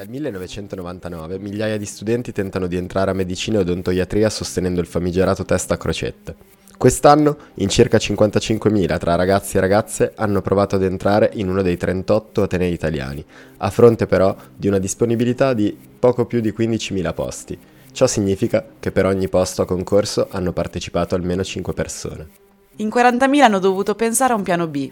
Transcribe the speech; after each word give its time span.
Dal 0.00 0.08
1999 0.08 1.38
migliaia 1.38 1.76
di 1.76 1.84
studenti 1.84 2.32
tentano 2.32 2.66
di 2.66 2.76
entrare 2.76 3.10
a 3.10 3.12
medicina 3.12 3.58
e 3.58 3.60
odontoiatria 3.60 4.30
sostenendo 4.30 4.80
il 4.80 4.86
famigerato 4.86 5.44
test 5.44 5.72
a 5.72 5.76
crocette. 5.76 6.34
Quest'anno 6.78 7.36
in 7.56 7.68
circa 7.68 7.98
55.000 7.98 8.98
tra 8.98 9.14
ragazzi 9.14 9.58
e 9.58 9.60
ragazze 9.60 10.12
hanno 10.16 10.40
provato 10.40 10.76
ad 10.76 10.84
entrare 10.84 11.28
in 11.34 11.50
uno 11.50 11.60
dei 11.60 11.76
38 11.76 12.44
atenei 12.44 12.72
italiani, 12.72 13.22
a 13.58 13.68
fronte 13.68 14.06
però 14.06 14.34
di 14.56 14.68
una 14.68 14.78
disponibilità 14.78 15.52
di 15.52 15.76
poco 15.98 16.24
più 16.24 16.40
di 16.40 16.54
15.000 16.56 17.12
posti. 17.12 17.58
Ciò 17.92 18.06
significa 18.06 18.64
che 18.80 18.92
per 18.92 19.04
ogni 19.04 19.28
posto 19.28 19.60
a 19.60 19.66
concorso 19.66 20.28
hanno 20.30 20.54
partecipato 20.54 21.14
almeno 21.14 21.44
5 21.44 21.74
persone. 21.74 22.28
In 22.76 22.88
40.000 22.88 23.40
hanno 23.42 23.58
dovuto 23.58 23.94
pensare 23.94 24.32
a 24.32 24.36
un 24.36 24.44
piano 24.44 24.66
B. 24.66 24.90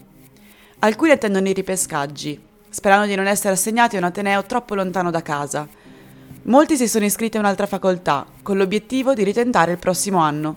Alcuni 0.81 1.12
attendono 1.12 1.48
i 1.48 1.55
ripescaggi, 1.55 2.48
sperando 2.71 3.07
di 3.07 3.15
non 3.15 3.27
essere 3.27 3.55
assegnati 3.55 3.97
a 3.97 3.99
un 3.99 4.05
ateneo 4.05 4.45
troppo 4.45 4.75
lontano 4.75 5.11
da 5.11 5.23
casa. 5.23 5.67
Molti 6.43 6.77
si 6.77 6.89
sono 6.89 7.05
iscritti 7.05 7.37
a 7.37 7.41
un'altra 7.41 7.67
facoltà, 7.67 8.27
con 8.43 8.57
l'obiettivo 8.57 9.15
di 9.15 9.25
ritentare 9.25 9.73
il 9.73 9.79
prossimo 9.79 10.19
anno. 10.19 10.57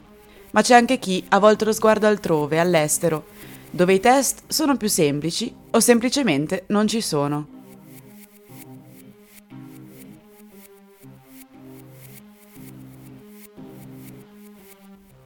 Ma 0.51 0.61
c'è 0.61 0.75
anche 0.75 0.99
chi 0.99 1.23
ha 1.29 1.39
volto 1.39 1.65
lo 1.65 1.73
sguardo 1.73 2.07
altrove, 2.07 2.59
all'estero, 2.59 3.25
dove 3.69 3.93
i 3.93 3.99
test 3.99 4.43
sono 4.47 4.77
più 4.77 4.89
semplici 4.89 5.53
o 5.71 5.79
semplicemente 5.79 6.63
non 6.67 6.87
ci 6.87 7.01
sono. 7.01 7.60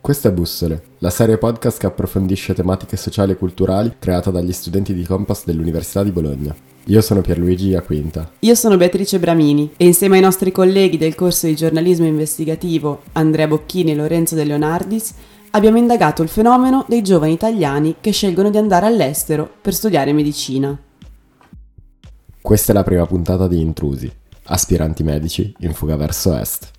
Questa 0.05 0.29
è 0.29 0.31
Bussole, 0.31 0.83
la 0.99 1.09
serie 1.09 1.39
podcast 1.39 1.79
che 1.79 1.87
approfondisce 1.87 2.53
tematiche 2.53 2.95
sociali 2.95 3.31
e 3.31 3.37
culturali 3.37 3.95
creata 3.97 4.29
dagli 4.29 4.51
studenti 4.51 4.93
di 4.93 5.03
Compass 5.03 5.45
dell'Università 5.45 6.03
di 6.03 6.11
Bologna. 6.11 6.55
Io 6.83 7.01
sono 7.01 7.21
Pierluigi 7.21 7.69
Iaquinta. 7.69 8.33
Io 8.41 8.53
sono 8.53 8.77
Beatrice 8.77 9.17
Bramini 9.17 9.71
e 9.75 9.83
insieme 9.87 10.17
ai 10.17 10.21
nostri 10.21 10.51
colleghi 10.51 10.99
del 10.99 11.15
corso 11.15 11.47
di 11.47 11.55
giornalismo 11.55 12.05
investigativo 12.05 13.01
Andrea 13.13 13.47
Bocchini 13.47 13.93
e 13.93 13.95
Lorenzo 13.95 14.35
De 14.35 14.43
Leonardis 14.43 15.11
abbiamo 15.49 15.79
indagato 15.79 16.21
il 16.21 16.29
fenomeno 16.29 16.85
dei 16.87 17.01
giovani 17.01 17.33
italiani 17.33 17.95
che 17.99 18.11
scelgono 18.11 18.51
di 18.51 18.57
andare 18.57 18.85
all'estero 18.85 19.49
per 19.59 19.73
studiare 19.73 20.13
medicina. 20.13 20.79
Questa 22.39 22.71
è 22.71 22.75
la 22.75 22.83
prima 22.83 23.07
puntata 23.07 23.47
di 23.47 23.59
Intrusi, 23.59 24.11
aspiranti 24.43 25.01
medici 25.01 25.51
in 25.61 25.73
fuga 25.73 25.95
verso 25.95 26.37
est. 26.37 26.73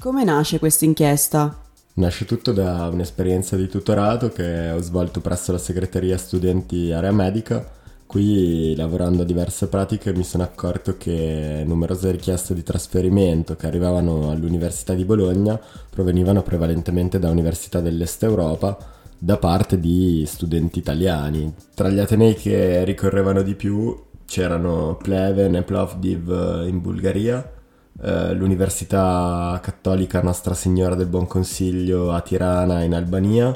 Come 0.00 0.24
nasce 0.24 0.58
questa 0.58 0.86
inchiesta? 0.86 1.54
Nasce 1.96 2.24
tutto 2.24 2.52
da 2.52 2.88
un'esperienza 2.90 3.54
di 3.54 3.68
tutorato 3.68 4.30
che 4.30 4.70
ho 4.70 4.80
svolto 4.80 5.20
presso 5.20 5.52
la 5.52 5.58
segreteria 5.58 6.16
studenti 6.16 6.90
area 6.90 7.12
medica. 7.12 7.70
Qui, 8.06 8.74
lavorando 8.76 9.20
a 9.20 9.24
diverse 9.26 9.68
pratiche, 9.68 10.14
mi 10.14 10.24
sono 10.24 10.42
accorto 10.42 10.96
che 10.96 11.64
numerose 11.66 12.12
richieste 12.12 12.54
di 12.54 12.62
trasferimento 12.62 13.56
che 13.56 13.66
arrivavano 13.66 14.30
all'Università 14.30 14.94
di 14.94 15.04
Bologna 15.04 15.60
provenivano 15.90 16.40
prevalentemente 16.42 17.18
da 17.18 17.28
università 17.28 17.80
dell'Est 17.80 18.22
Europa 18.22 18.78
da 19.18 19.36
parte 19.36 19.78
di 19.78 20.24
studenti 20.26 20.78
italiani. 20.78 21.54
Tra 21.74 21.90
gli 21.90 21.98
atenei 21.98 22.34
che 22.36 22.84
ricorrevano 22.84 23.42
di 23.42 23.54
più 23.54 23.94
c'erano 24.24 24.96
Pleven 24.96 25.56
e 25.56 25.62
Plovdiv 25.62 26.64
in 26.66 26.80
Bulgaria, 26.80 27.58
eh, 28.02 28.32
l'Università 28.34 29.58
Cattolica 29.62 30.22
Nostra 30.22 30.54
Signora 30.54 30.94
del 30.94 31.06
Buon 31.06 31.26
Consiglio 31.26 32.12
a 32.12 32.20
Tirana 32.20 32.82
in 32.82 32.94
Albania, 32.94 33.54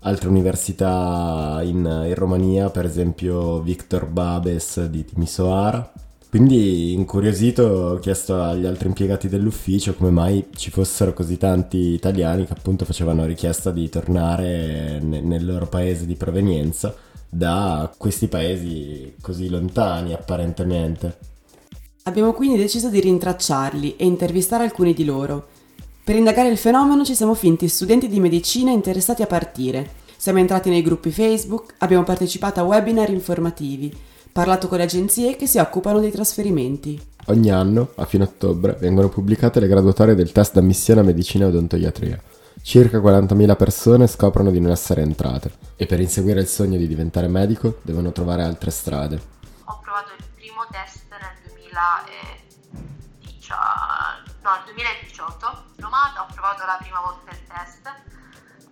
altre 0.00 0.28
università 0.28 1.60
in, 1.62 1.78
in 2.06 2.14
Romania, 2.14 2.70
per 2.70 2.84
esempio 2.84 3.60
Victor 3.60 4.06
Babes 4.06 4.84
di 4.86 5.04
Timisoara. 5.04 5.92
Quindi 6.28 6.92
incuriosito 6.92 7.62
ho 7.64 7.98
chiesto 7.98 8.40
agli 8.40 8.64
altri 8.64 8.86
impiegati 8.86 9.28
dell'ufficio 9.28 9.94
come 9.94 10.10
mai 10.10 10.46
ci 10.54 10.70
fossero 10.70 11.12
così 11.12 11.36
tanti 11.38 11.92
italiani 11.92 12.46
che 12.46 12.52
appunto 12.52 12.84
facevano 12.84 13.24
richiesta 13.26 13.72
di 13.72 13.88
tornare 13.88 15.00
ne- 15.00 15.20
nel 15.22 15.44
loro 15.44 15.66
paese 15.66 16.06
di 16.06 16.14
provenienza 16.14 16.94
da 17.28 17.92
questi 17.96 18.28
paesi 18.28 19.14
così 19.20 19.48
lontani 19.48 20.12
apparentemente. 20.12 21.29
Abbiamo 22.04 22.32
quindi 22.32 22.56
deciso 22.56 22.88
di 22.88 22.98
rintracciarli 22.98 23.96
e 23.96 24.06
intervistare 24.06 24.64
alcuni 24.64 24.94
di 24.94 25.04
loro. 25.04 25.48
Per 26.02 26.16
indagare 26.16 26.48
il 26.48 26.56
fenomeno 26.56 27.04
ci 27.04 27.14
siamo 27.14 27.34
finti 27.34 27.68
studenti 27.68 28.08
di 28.08 28.20
medicina 28.20 28.70
interessati 28.70 29.20
a 29.22 29.26
partire. 29.26 29.98
Siamo 30.16 30.38
entrati 30.38 30.70
nei 30.70 30.82
gruppi 30.82 31.10
Facebook, 31.10 31.74
abbiamo 31.78 32.02
partecipato 32.02 32.58
a 32.58 32.64
webinar 32.64 33.10
informativi, 33.10 33.94
parlato 34.32 34.66
con 34.66 34.78
le 34.78 34.84
agenzie 34.84 35.36
che 35.36 35.46
si 35.46 35.58
occupano 35.58 36.00
dei 36.00 36.10
trasferimenti. 36.10 37.00
Ogni 37.26 37.50
anno, 37.50 37.90
a 37.96 38.06
fine 38.06 38.24
ottobre, 38.24 38.76
vengono 38.80 39.10
pubblicate 39.10 39.60
le 39.60 39.68
graduatorie 39.68 40.14
del 40.14 40.32
test 40.32 40.54
d'ammissione 40.54 41.00
a 41.00 41.04
medicina 41.04 41.44
e 41.44 41.48
odontoiatria. 41.48 42.20
Circa 42.62 42.98
40.000 42.98 43.56
persone 43.56 44.06
scoprono 44.06 44.50
di 44.50 44.60
non 44.60 44.70
essere 44.70 45.02
entrate 45.02 45.50
e 45.76 45.84
per 45.86 46.00
inseguire 46.00 46.40
il 46.40 46.46
sogno 46.46 46.78
di 46.78 46.88
diventare 46.88 47.28
medico 47.28 47.76
devono 47.82 48.10
trovare 48.10 48.42
altre 48.42 48.70
strade. 48.70 49.20
Ho 49.64 49.80
provato 49.82 50.12
il 50.18 50.24
primo 50.34 50.66
test 50.70 51.09
2018, 51.70 53.54
no, 54.42 54.60
2018 54.64 55.64
diplomata, 55.70 56.22
ho 56.22 56.26
provato 56.32 56.64
la 56.64 56.76
prima 56.80 57.00
volta 57.00 57.30
il 57.30 57.46
test 57.46 57.86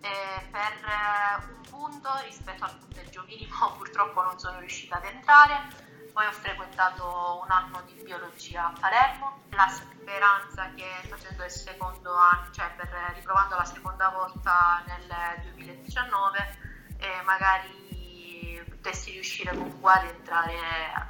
e 0.01 0.49
per 0.51 0.61
eh, 0.61 1.37
un 1.55 1.61
punto 1.69 2.11
rispetto 2.25 2.65
al 2.65 2.77
punteggio 2.77 3.23
minimo 3.27 3.73
purtroppo 3.79 4.23
non 4.23 4.39
sono 4.39 4.59
riuscita 4.59 4.97
ad 4.97 5.05
entrare. 5.05 5.87
Poi 6.13 6.27
ho 6.27 6.33
frequentato 6.33 7.41
un 7.45 7.51
anno 7.51 7.83
di 7.87 7.95
biologia 8.03 8.67
a 8.67 8.73
Palermo, 8.79 9.43
la 9.51 9.69
speranza 9.69 10.73
che 10.75 10.85
facendo 11.09 11.45
il 11.45 11.51
secondo 11.51 12.17
anno, 12.17 12.51
cioè 12.51 12.73
per, 12.77 12.89
riprovando 13.15 13.55
la 13.55 13.65
seconda 13.65 14.09
volta 14.09 14.83
nel 14.87 15.07
2019, 15.43 16.59
eh, 16.99 17.23
magari 17.23 17.88
potessi 18.81 19.11
riuscire 19.11 19.51
comunque 19.51 19.93
ad 19.93 20.05
entrare 20.05 20.55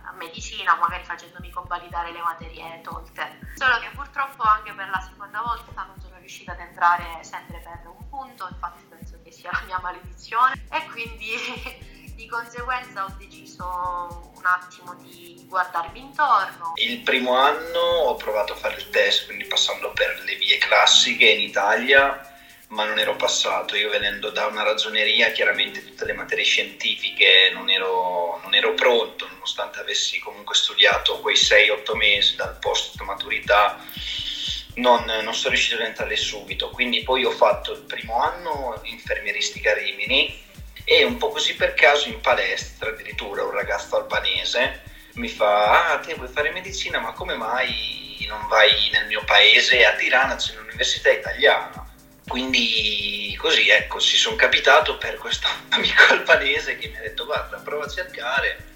a 0.05 0.13
medicina, 0.13 0.75
magari 0.77 1.05
facendomi 1.05 1.51
convalidare 1.51 2.13
le 2.13 2.21
materie 2.21 2.81
tolte. 2.83 3.39
Solo 3.55 3.79
che 3.79 3.91
purtroppo 3.95 4.43
anche 4.43 4.73
per 4.73 4.89
la 4.89 5.01
seconda 5.01 5.41
volta 5.43 5.85
non 5.85 6.01
sono 6.01 6.17
riuscita 6.19 6.53
ad 6.53 6.61
entrare 6.61 7.23
sempre 7.23 7.59
per 7.59 7.81
un 7.87 8.09
punto, 8.09 8.49
infatti 8.51 8.85
penso 8.89 9.21
che 9.23 9.31
sia 9.31 9.51
la 9.53 9.63
mia 9.67 9.79
maledizione 9.81 10.55
e 10.71 10.87
quindi 10.91 12.15
di 12.17 12.27
conseguenza 12.27 13.05
ho 13.05 13.15
deciso 13.17 14.33
un 14.35 14.45
attimo 14.45 14.95
di 14.95 15.45
guardarmi 15.47 16.01
intorno. 16.01 16.73
Il 16.77 17.01
primo 17.01 17.37
anno 17.37 17.79
ho 17.79 18.17
provato 18.17 18.55
a 18.55 18.57
fare 18.57 18.77
il 18.77 18.91
test, 18.91 19.27
quindi 19.27 19.45
passando 19.45 19.93
per 19.93 20.23
le 20.25 20.35
vie 20.37 20.59
classiche 20.59 21.27
in 21.27 21.41
Italia 21.41 22.38
ma 22.69 22.85
non 22.85 22.99
ero 22.99 23.17
passato. 23.17 23.77
Io 23.77 23.91
venendo 23.91 24.31
da 24.31 24.47
una 24.47 24.63
ragioneria, 24.63 25.31
chiaramente 25.31 25.85
tutte 25.85 26.05
le 26.05 26.13
materie 26.13 26.45
scientifiche 26.45 27.51
non 27.53 27.71
ero, 27.71 28.41
non 28.43 28.55
ero 28.55 28.75
pronto, 28.75 29.27
nonostante 29.29 29.79
avessi 29.79 30.19
comunque 30.19 30.55
studiato 30.55 31.21
quei 31.21 31.37
6-8 31.37 31.97
mesi 31.97 32.37
dal 32.37 32.59
post 32.59 33.01
maturità. 33.03 33.79
Non, 34.75 35.05
non, 35.05 35.35
sono 35.35 35.55
riuscito 35.55 35.81
ad 35.81 35.89
entrare 35.89 36.15
subito, 36.17 36.71
quindi 36.71 37.03
poi 37.03 37.25
ho 37.25 37.33
fatto 37.33 37.73
il 37.73 37.81
primo 37.81 38.23
anno 38.23 38.81
infermieristica 38.85 39.75
Rimini 39.75 40.47
e 40.85 41.05
un 41.05 41.19
po' 41.19 41.31
così 41.31 41.55
per 41.57 41.75
caso 41.75 42.09
in 42.09 42.21
palestra 42.21 42.91
addirittura 42.91 43.43
un 43.43 43.51
ragazzo 43.51 43.97
albanese 43.97 44.83
mi 45.15 45.29
fa 45.29 45.91
ah 45.93 45.99
te 45.99 46.15
vuoi 46.15 46.29
fare 46.29 46.51
medicina 46.51 46.99
ma 46.99 47.13
come 47.13 47.35
mai 47.35 48.25
non 48.27 48.47
vai 48.49 48.89
nel 48.93 49.07
mio 49.07 49.23
paese 49.25 49.85
a 49.85 49.93
Tirana 49.97 50.37
c'è 50.37 50.55
l'università 50.55 51.11
italiana 51.11 51.88
quindi 52.29 53.37
così 53.39 53.69
ecco, 53.69 53.99
si 53.99 54.17
sono 54.17 54.37
capitato 54.37 54.99
per 54.99 55.17
questo 55.17 55.49
amico 55.71 56.03
albanese 56.11 56.77
che 56.77 56.89
mi 56.89 56.97
ha 56.97 57.01
detto 57.01 57.25
guarda 57.25 57.57
prova 57.59 57.85
a 57.85 57.89
cercare, 57.89 58.67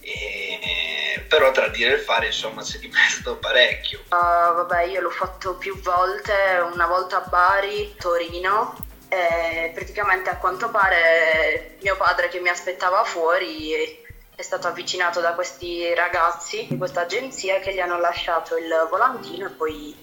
e, 0.00 1.24
però 1.28 1.52
tra 1.52 1.68
dire 1.68 1.94
e 1.94 1.98
fare 1.98 2.26
insomma 2.26 2.62
si 2.62 2.76
è 2.76 2.80
dimesso 2.80 3.36
parecchio. 3.36 4.00
Uh, 4.06 4.54
vabbè 4.54 4.82
io 4.84 5.00
l'ho 5.00 5.10
fatto 5.10 5.54
più 5.54 5.80
volte, 5.80 6.32
una 6.72 6.86
volta 6.86 7.24
a 7.24 7.28
Bari, 7.28 7.94
Torino, 7.98 8.76
e 9.08 9.70
praticamente 9.72 10.30
a 10.30 10.38
quanto 10.38 10.70
pare 10.70 11.76
mio 11.82 11.96
padre 11.96 12.28
che 12.28 12.40
mi 12.40 12.48
aspettava 12.48 13.04
fuori 13.04 14.02
è 14.36 14.42
stato 14.42 14.66
avvicinato 14.66 15.20
da 15.20 15.34
questi 15.34 15.94
ragazzi 15.94 16.66
di 16.68 16.76
questa 16.76 17.02
agenzia 17.02 17.60
che 17.60 17.72
gli 17.72 17.78
hanno 17.78 18.00
lasciato 18.00 18.56
il 18.56 18.86
volantino 18.90 19.46
e 19.46 19.50
poi 19.50 19.96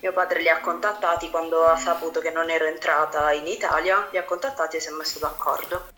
mio 0.00 0.12
padre 0.12 0.42
li 0.42 0.48
ha 0.48 0.60
contattati 0.60 1.28
quando 1.28 1.64
ha 1.64 1.76
saputo 1.76 2.20
che 2.20 2.30
non 2.30 2.50
ero 2.50 2.66
entrata 2.66 3.32
in 3.32 3.46
Italia, 3.46 4.08
li 4.12 4.18
ha 4.18 4.24
contattati 4.24 4.76
e 4.76 4.80
si 4.80 4.88
è 4.88 4.92
messo 4.92 5.18
d'accordo. 5.18 5.88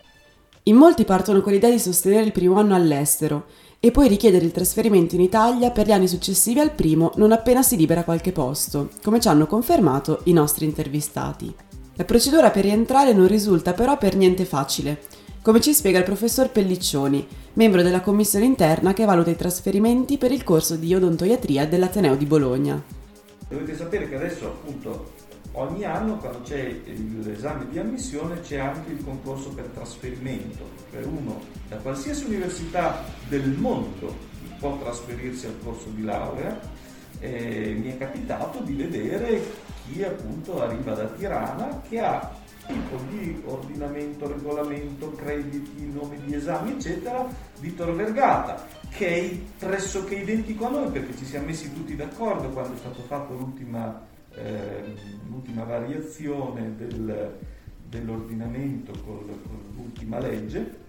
In 0.65 0.77
molti 0.77 1.05
partono 1.05 1.41
con 1.43 1.53
l'idea 1.53 1.71
di 1.71 1.79
sostenere 1.79 2.25
il 2.25 2.33
primo 2.33 2.59
anno 2.59 2.75
all'estero 2.75 3.47
e 3.79 3.91
poi 3.91 4.09
richiedere 4.09 4.45
il 4.45 4.53
trasferimento 4.53 5.15
in 5.15 5.21
Italia 5.21 5.71
per 5.71 5.87
gli 5.87 5.93
anni 5.93 6.09
successivi 6.09 6.61
al 6.61 6.73
primo 6.73 7.13
non 7.17 7.33
appena 7.33 7.63
si 7.63 7.77
libera 7.77 8.05
qualche 8.05 8.33
posto, 8.33 8.91
come 9.03 9.21
ci 9.21 9.29
hanno 9.29 9.47
confermato 9.47 10.21
i 10.25 10.33
nostri 10.33 10.65
intervistati. 10.65 11.55
La 11.95 12.05
procedura 12.05 12.51
per 12.51 12.65
rientrare 12.65 13.13
non 13.13 13.27
risulta 13.27 13.75
però 13.75 13.99
per 13.99 14.17
niente 14.17 14.45
facile, 14.45 15.03
come 15.43 15.61
ci 15.61 15.75
spiega 15.75 15.99
il 15.99 16.05
professor 16.05 16.51
Pelliccioni, 16.51 17.27
membro 17.55 17.83
della 17.83 18.01
commissione 18.01 18.45
interna 18.45 18.93
che 18.93 19.05
valuta 19.05 19.31
i 19.31 19.37
trasferimenti 19.37 20.19
per 20.19 20.33
il 20.33 20.45
corso 20.45 20.77
di 20.77 20.95
odontoiatria 20.95 21.67
dell'Ateneo 21.67 22.17
di 22.17 22.27
Bologna. 22.27 23.00
Dovete 23.51 23.75
sapere 23.75 24.09
che 24.09 24.15
adesso 24.15 24.47
appunto 24.47 25.11
ogni 25.55 25.83
anno 25.83 26.19
quando 26.19 26.43
c'è 26.43 26.73
l'esame 27.21 27.67
di 27.69 27.81
ammissione 27.81 28.41
c'è 28.43 28.59
anche 28.59 28.93
il 28.93 29.03
concorso 29.03 29.51
per 29.51 29.65
trasferimento, 29.75 30.65
cioè 30.93 31.03
uno 31.03 31.41
da 31.69 31.75
qualsiasi 31.79 32.27
università 32.27 33.03
del 33.29 33.49
mondo 33.49 34.17
può 34.61 34.79
trasferirsi 34.79 35.47
al 35.47 35.57
corso 35.65 35.89
di 35.89 36.05
laurea. 36.05 36.61
E 37.19 37.77
mi 37.77 37.91
è 37.91 37.99
capitato 37.99 38.61
di 38.61 38.75
vedere 38.75 39.43
chi 39.91 40.05
appunto 40.05 40.63
arriva 40.63 40.95
da 40.95 41.07
Tirana 41.07 41.83
che 41.89 41.99
ha 41.99 42.33
tipo 42.71 42.97
di 43.09 43.43
ordinamento, 43.45 44.29
regolamento, 44.29 45.13
crediti, 45.13 45.91
nome 45.93 46.19
di 46.25 46.35
esami, 46.35 46.73
eccetera, 46.73 47.27
di 47.59 47.75
Tor 47.75 47.95
Vergata, 47.95 48.67
che 48.89 49.09
è 49.09 49.39
pressoché 49.59 50.17
identico 50.17 50.67
a 50.67 50.71
noi 50.71 50.91
perché 50.91 51.17
ci 51.17 51.25
siamo 51.25 51.47
messi 51.47 51.73
tutti 51.73 51.97
d'accordo 51.97 52.49
quando 52.49 52.75
è 52.75 52.79
stato 52.79 53.03
fatto 53.03 53.35
l'ultima, 53.35 54.01
eh, 54.35 54.95
l'ultima 55.29 55.65
variazione 55.65 56.75
del, 56.77 57.37
dell'ordinamento 57.89 58.93
con, 59.05 59.27
con 59.27 59.63
l'ultima 59.75 60.19
legge 60.19 60.89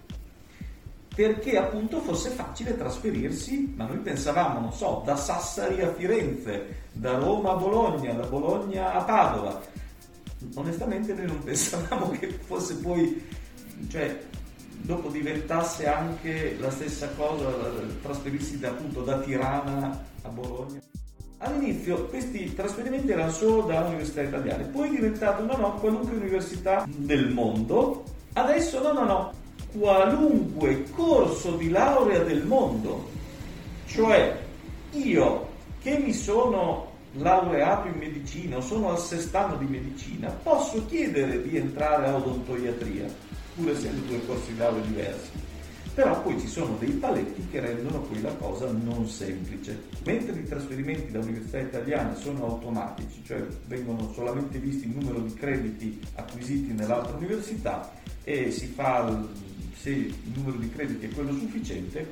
perché 1.14 1.58
appunto 1.58 2.00
fosse 2.00 2.30
facile 2.30 2.74
trasferirsi, 2.74 3.74
ma 3.76 3.84
noi 3.84 3.98
pensavamo, 3.98 4.60
non 4.60 4.72
so, 4.72 5.02
da 5.04 5.14
Sassari 5.14 5.82
a 5.82 5.92
Firenze, 5.92 6.84
da 6.92 7.18
Roma 7.18 7.50
a 7.50 7.56
Bologna, 7.56 8.14
da 8.14 8.26
Bologna 8.26 8.94
a 8.94 9.02
Padova. 9.02 9.60
Onestamente 10.54 11.14
noi 11.14 11.26
non 11.26 11.42
pensavamo 11.42 12.10
che 12.10 12.28
fosse 12.44 12.76
poi, 12.76 13.24
cioè, 13.88 14.20
dopo 14.82 15.08
diventasse 15.08 15.86
anche 15.86 16.56
la 16.58 16.70
stessa 16.70 17.08
cosa, 17.10 17.46
trasferirsi 18.02 18.58
da, 18.58 18.68
appunto 18.68 19.02
da 19.02 19.20
Tirana 19.20 20.04
a 20.22 20.28
Bologna. 20.28 20.80
All'inizio 21.38 22.06
questi 22.06 22.54
trasferimenti 22.54 23.10
erano 23.10 23.32
solo 23.32 23.62
da 23.62 23.80
università 23.80 24.22
italiane, 24.22 24.64
poi 24.64 24.88
è 24.88 24.90
diventato 24.90 25.44
no 25.44 25.56
no, 25.56 25.74
qualunque 25.74 26.14
università 26.14 26.86
del 26.86 27.30
mondo, 27.30 28.04
adesso 28.34 28.80
no 28.80 28.92
no 28.92 29.04
no, 29.04 29.32
qualunque 29.76 30.84
corso 30.90 31.56
di 31.56 31.68
laurea 31.68 32.20
del 32.20 32.46
mondo. 32.46 33.10
Cioè 33.86 34.38
io 34.92 35.48
che 35.82 35.98
mi 35.98 36.12
sono 36.12 36.91
laureato 37.14 37.88
in 37.88 37.98
medicina 37.98 38.56
o 38.56 38.60
sono 38.60 38.90
al 38.90 38.98
sest'anno 38.98 39.56
di 39.56 39.66
medicina, 39.66 40.28
posso 40.30 40.86
chiedere 40.86 41.42
di 41.42 41.56
entrare 41.56 42.06
a 42.06 42.16
odontoiatria, 42.16 43.06
pur 43.54 43.70
essendo 43.70 44.06
due 44.06 44.24
corsi 44.26 44.52
di 44.52 44.58
laurea 44.58 44.82
diversi. 44.82 45.30
Però 45.94 46.22
poi 46.22 46.40
ci 46.40 46.48
sono 46.48 46.76
dei 46.78 46.92
paletti 46.92 47.48
che 47.50 47.60
rendono 47.60 48.00
poi 48.00 48.22
la 48.22 48.34
cosa 48.36 48.70
non 48.70 49.06
semplice. 49.06 49.78
Mentre 50.06 50.38
i 50.38 50.48
trasferimenti 50.48 51.12
da 51.12 51.18
università 51.18 51.58
italiane 51.58 52.16
sono 52.16 52.46
automatici, 52.46 53.22
cioè 53.26 53.44
vengono 53.66 54.10
solamente 54.14 54.58
visti 54.58 54.86
il 54.86 54.96
numero 54.96 55.18
di 55.20 55.34
crediti 55.34 56.00
acquisiti 56.14 56.72
nell'altra 56.72 57.14
università 57.14 57.92
e 58.24 58.50
si 58.50 58.68
fa 58.68 59.22
se 59.74 59.90
il 59.90 60.14
numero 60.32 60.56
di 60.56 60.70
crediti 60.70 61.06
è 61.06 61.10
quello 61.10 61.32
sufficiente 61.32 62.08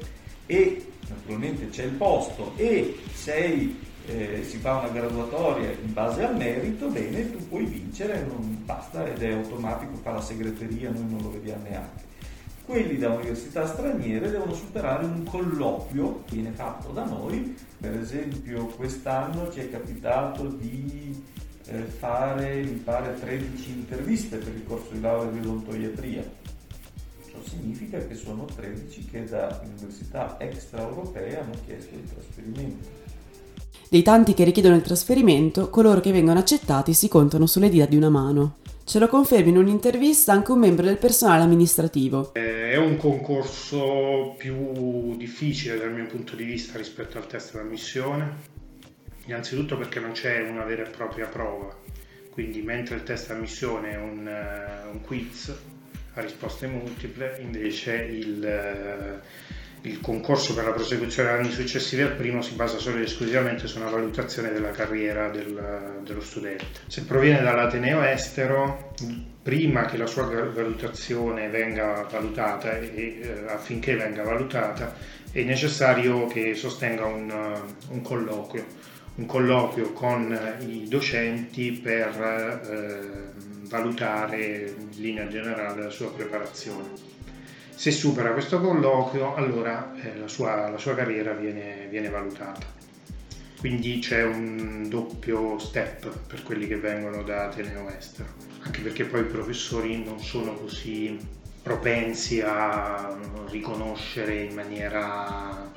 e 0.47 0.85
naturalmente 1.09 1.69
c'è 1.69 1.85
il 1.85 1.93
posto 1.93 2.53
e 2.57 2.99
sei, 3.15 3.79
eh, 4.07 4.43
si 4.45 4.59
fa 4.59 4.79
una 4.79 4.89
graduatoria 4.89 5.71
in 5.71 5.93
base 5.93 6.25
al 6.25 6.37
merito, 6.37 6.89
bene, 6.89 7.31
tu 7.31 7.49
puoi 7.49 7.65
vincere, 7.65 8.25
non 8.27 8.63
basta 8.65 9.07
ed 9.07 9.23
è 9.23 9.33
automatico, 9.33 9.95
fa 10.03 10.13
la 10.13 10.21
segreteria, 10.21 10.91
noi 10.91 11.07
non 11.09 11.23
lo 11.23 11.31
vediamo 11.31 11.63
neanche. 11.63 12.09
Quelli 12.65 12.99
da 12.99 13.11
università 13.11 13.67
straniere 13.67 14.31
devono 14.31 14.55
superare 14.55 15.05
un 15.05 15.25
colloquio 15.25 16.23
che 16.27 16.37
viene 16.37 16.53
fatto 16.53 16.91
da 16.91 17.05
noi, 17.05 17.57
per 17.79 17.99
esempio 17.99 18.67
quest'anno 18.67 19.51
ci 19.51 19.61
è 19.61 19.71
capitato 19.71 20.47
di 20.47 21.25
eh, 21.67 21.83
fare, 21.83 22.63
mi 22.63 22.77
pare, 22.77 23.19
13 23.19 23.71
interviste 23.71 24.37
per 24.37 24.55
il 24.55 24.65
corso 24.65 24.93
di 24.93 25.01
laurea 25.01 25.31
di 25.31 25.39
odontoiatria 25.41 26.39
significa 27.51 27.99
che 28.07 28.15
sono 28.15 28.45
13 28.45 29.05
che 29.07 29.25
da 29.25 29.61
università 29.65 30.39
extraeuropee 30.39 31.41
hanno 31.41 31.55
chiesto 31.67 31.95
il 31.95 32.05
trasferimento. 32.13 33.00
Dei 33.89 34.03
tanti 34.03 34.35
che 34.35 34.45
richiedono 34.45 34.77
il 34.77 34.83
trasferimento, 34.83 35.69
coloro 35.71 36.01
che 36.01 36.13
vengono 36.13 36.39
accettati 36.39 36.95
si 36.95 37.09
contano 37.09 37.47
sulle 37.47 37.69
dita 37.69 37.87
di 37.87 37.97
una 37.97 38.09
mano. 38.09 38.59
Ce 38.85 38.99
lo 38.99 39.09
conferma 39.09 39.51
in 39.51 39.57
un'intervista 39.57 40.33
anche 40.33 40.53
un 40.53 40.59
membro 40.59 40.85
del 40.85 40.97
personale 40.97 41.43
amministrativo. 41.43 42.33
È 42.35 42.77
un 42.77 42.97
concorso 42.97 44.35
più 44.37 45.17
difficile 45.17 45.79
dal 45.79 45.93
mio 45.93 46.07
punto 46.07 46.35
di 46.35 46.45
vista 46.45 46.77
rispetto 46.77 47.19
al 47.19 47.27
test 47.27 47.55
d'ammissione, 47.55 48.37
innanzitutto 49.27 49.77
perché 49.77 50.01
non 50.01 50.13
c'è 50.13 50.49
una 50.49 50.65
vera 50.65 50.85
e 50.85 50.91
propria 50.91 51.27
prova, 51.27 51.77
quindi 52.31 52.63
mentre 52.63 52.97
il 52.97 53.05
test 53.05 53.29
d'ammissione 53.29 53.93
è 53.93 53.97
un, 53.97 54.27
uh, 54.27 54.91
un 54.91 55.01
quiz 55.03 55.53
a 56.15 56.21
risposte 56.21 56.67
multiple, 56.67 57.39
invece 57.41 57.95
il, 57.95 58.45
eh, 58.45 59.21
il 59.83 60.01
concorso 60.01 60.55
per 60.55 60.65
la 60.65 60.73
prosecuzione 60.73 61.31
degli 61.31 61.39
anni 61.41 61.53
successivi 61.53 62.03
al 62.03 62.15
primo 62.15 62.43
si 62.43 62.55
basa 62.55 62.79
solo 62.79 62.97
ed 62.97 63.05
esclusivamente 63.05 63.67
su 63.67 63.79
una 63.79 63.91
valutazione 63.91 64.53
della 64.53 64.71
carriera 64.71 65.29
del, 65.29 66.01
dello 66.05 66.21
studente. 66.21 66.67
Se 66.87 67.05
proviene 67.05 67.41
dall'Ateneo 67.43 68.03
estero, 68.03 68.93
prima 69.43 69.87
che 69.87 69.97
la 69.97 70.07
sua 70.07 70.25
valutazione 70.25 71.49
venga 71.49 72.07
valutata 72.11 72.79
e 72.79 73.21
eh, 73.23 73.45
affinché 73.49 73.97
venga 73.97 74.23
valutata 74.23 74.95
è 75.33 75.43
necessario 75.43 76.27
che 76.27 76.55
sostenga 76.55 77.07
un, 77.07 77.63
un 77.89 78.03
colloquio, 78.03 78.65
un 79.15 79.27
colloquio 79.27 79.93
con 79.93 80.37
i 80.61 80.89
docenti 80.89 81.71
per 81.73 82.09
eh, 82.69 83.69
valutare 83.69 84.75
in 84.77 85.01
linea 85.01 85.29
generale 85.29 85.85
la 85.85 85.91
sua 85.91 86.13
preparazione. 86.13 86.89
Se 87.81 87.91
supera 87.93 88.33
questo 88.33 88.61
colloquio, 88.61 89.35
allora 89.35 89.95
eh, 90.03 90.15
la, 90.19 90.29
sua, 90.29 90.69
la, 90.69 90.77
sua, 90.77 90.95
carriera 90.95 91.33
viene, 91.33 91.87
viene 91.89 92.11
valutata. 92.11 92.67
Quindi 93.59 94.01
c'è 94.01 94.23
un 94.23 94.85
doppio 94.87 95.59
step 95.59 96.15
per 96.27 96.43
quelli 96.43 96.67
che 96.67 96.77
vengono 96.77 97.23
da 97.23 97.45
Ateneo 97.45 97.89
Estero, 97.89 98.29
anche 98.65 98.83
perché 98.83 99.07
poi 99.07 99.23
i 99.23 99.25
professori 99.25 100.05
non 100.05 100.21
sono 100.21 100.53
così 100.57 101.19
propensi 101.63 102.43
a 102.43 103.17
riconoscere 103.49 104.43
in 104.43 104.55
maniera 104.55 105.73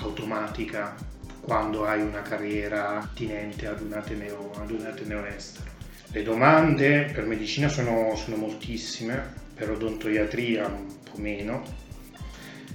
automatica 0.00 0.94
quando 1.40 1.86
hai 1.86 2.02
una 2.02 2.20
carriera 2.20 2.98
attinente 3.00 3.66
ad 3.66 3.80
un 3.80 3.94
Ateneo, 3.94 4.50
ad 4.54 4.70
un 4.70 4.84
ateneo 4.84 5.24
estero. 5.24 5.70
Le 6.10 6.22
domande 6.22 7.10
per 7.10 7.24
medicina 7.24 7.68
sono, 7.68 8.14
sono 8.16 8.36
moltissime, 8.36 9.46
per 9.54 9.70
odontoiatria 9.70 10.97
meno, 11.18 11.62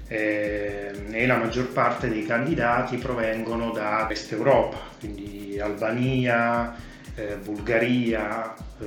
eh, 0.07 0.91
e 1.11 1.25
la 1.25 1.37
maggior 1.37 1.69
parte 1.69 2.09
dei 2.09 2.25
candidati 2.25 2.97
provengono 2.97 3.71
da 3.71 4.07
Est 4.09 4.31
Europa, 4.31 4.77
quindi 4.99 5.59
Albania, 5.59 6.75
eh, 7.15 7.37
Bulgaria, 7.43 8.53
eh, 8.53 8.85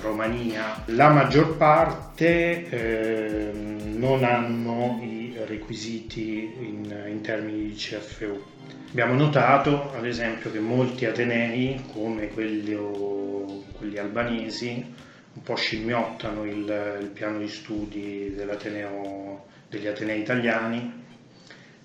Romania. 0.00 0.82
La 0.86 1.08
maggior 1.08 1.56
parte 1.56 2.68
eh, 2.68 3.50
non 3.52 4.24
hanno 4.24 4.98
i 5.02 5.36
requisiti 5.46 6.52
in, 6.60 7.04
in 7.08 7.20
termini 7.22 7.68
di 7.68 7.74
CFU. 7.74 8.42
Abbiamo 8.90 9.14
notato 9.14 9.92
ad 9.94 10.06
esempio 10.06 10.50
che 10.50 10.60
molti 10.60 11.04
atenei 11.04 11.82
come 11.92 12.28
quello, 12.28 13.64
quelli 13.76 13.98
albanesi 13.98 14.94
un 15.34 15.42
po' 15.42 15.56
scimmiottano 15.56 16.44
il, 16.44 16.98
il 17.00 17.10
piano 17.12 17.38
di 17.38 17.48
studi 17.48 18.34
degli 18.34 19.86
atenei 19.86 20.20
italiani. 20.20 21.06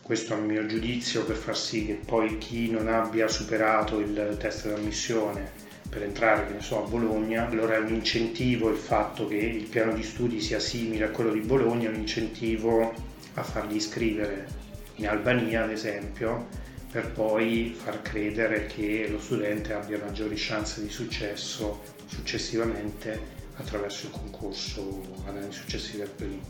Questo 0.02 0.34
a 0.34 0.38
mio 0.38 0.66
giudizio 0.66 1.24
per 1.24 1.36
far 1.36 1.58
sì 1.58 1.86
che 1.86 2.00
poi 2.06 2.38
chi 2.38 2.70
non 2.70 2.88
abbia 2.88 3.28
superato 3.28 4.00
il 4.00 4.36
test 4.40 4.68
d'ammissione 4.68 5.72
per 5.88 6.04
entrare 6.04 6.48
che 6.48 6.54
ne 6.54 6.62
so, 6.62 6.84
a 6.84 6.88
Bologna, 6.88 7.48
allora 7.48 7.76
è 7.76 7.80
un 7.80 7.94
incentivo 7.94 8.70
il 8.70 8.78
fatto 8.78 9.28
che 9.28 9.36
il 9.36 9.68
piano 9.68 9.94
di 9.94 10.02
studi 10.02 10.42
sia 10.42 10.60
simile 10.60 11.06
a 11.06 11.10
quello 11.10 11.32
di 11.32 11.42
Bologna, 11.42 11.88
è 11.88 11.94
un 11.94 12.00
incentivo 12.00 12.94
a 13.36 13.44
farli 13.44 13.76
iscrivere 13.76 14.48
in 14.96 15.08
Albania 15.08 15.64
ad 15.64 15.72
esempio 15.72 16.48
per 16.92 17.12
poi 17.12 17.76
far 17.76 18.04
credere 18.04 18.68
che 18.68 19.08
lo 19.10 19.20
studente 19.20 19.74
abbia 19.74 19.98
maggiori 19.98 20.36
chance 20.38 20.80
di 20.80 20.90
successo 20.90 21.82
successivamente 22.14 23.42
attraverso 23.56 24.08
il 24.08 24.12
concorso 24.12 25.02
agli 25.26 25.38
anni 25.38 25.52
successivi 25.52 26.02
al 26.02 26.10
primo. 26.10 26.42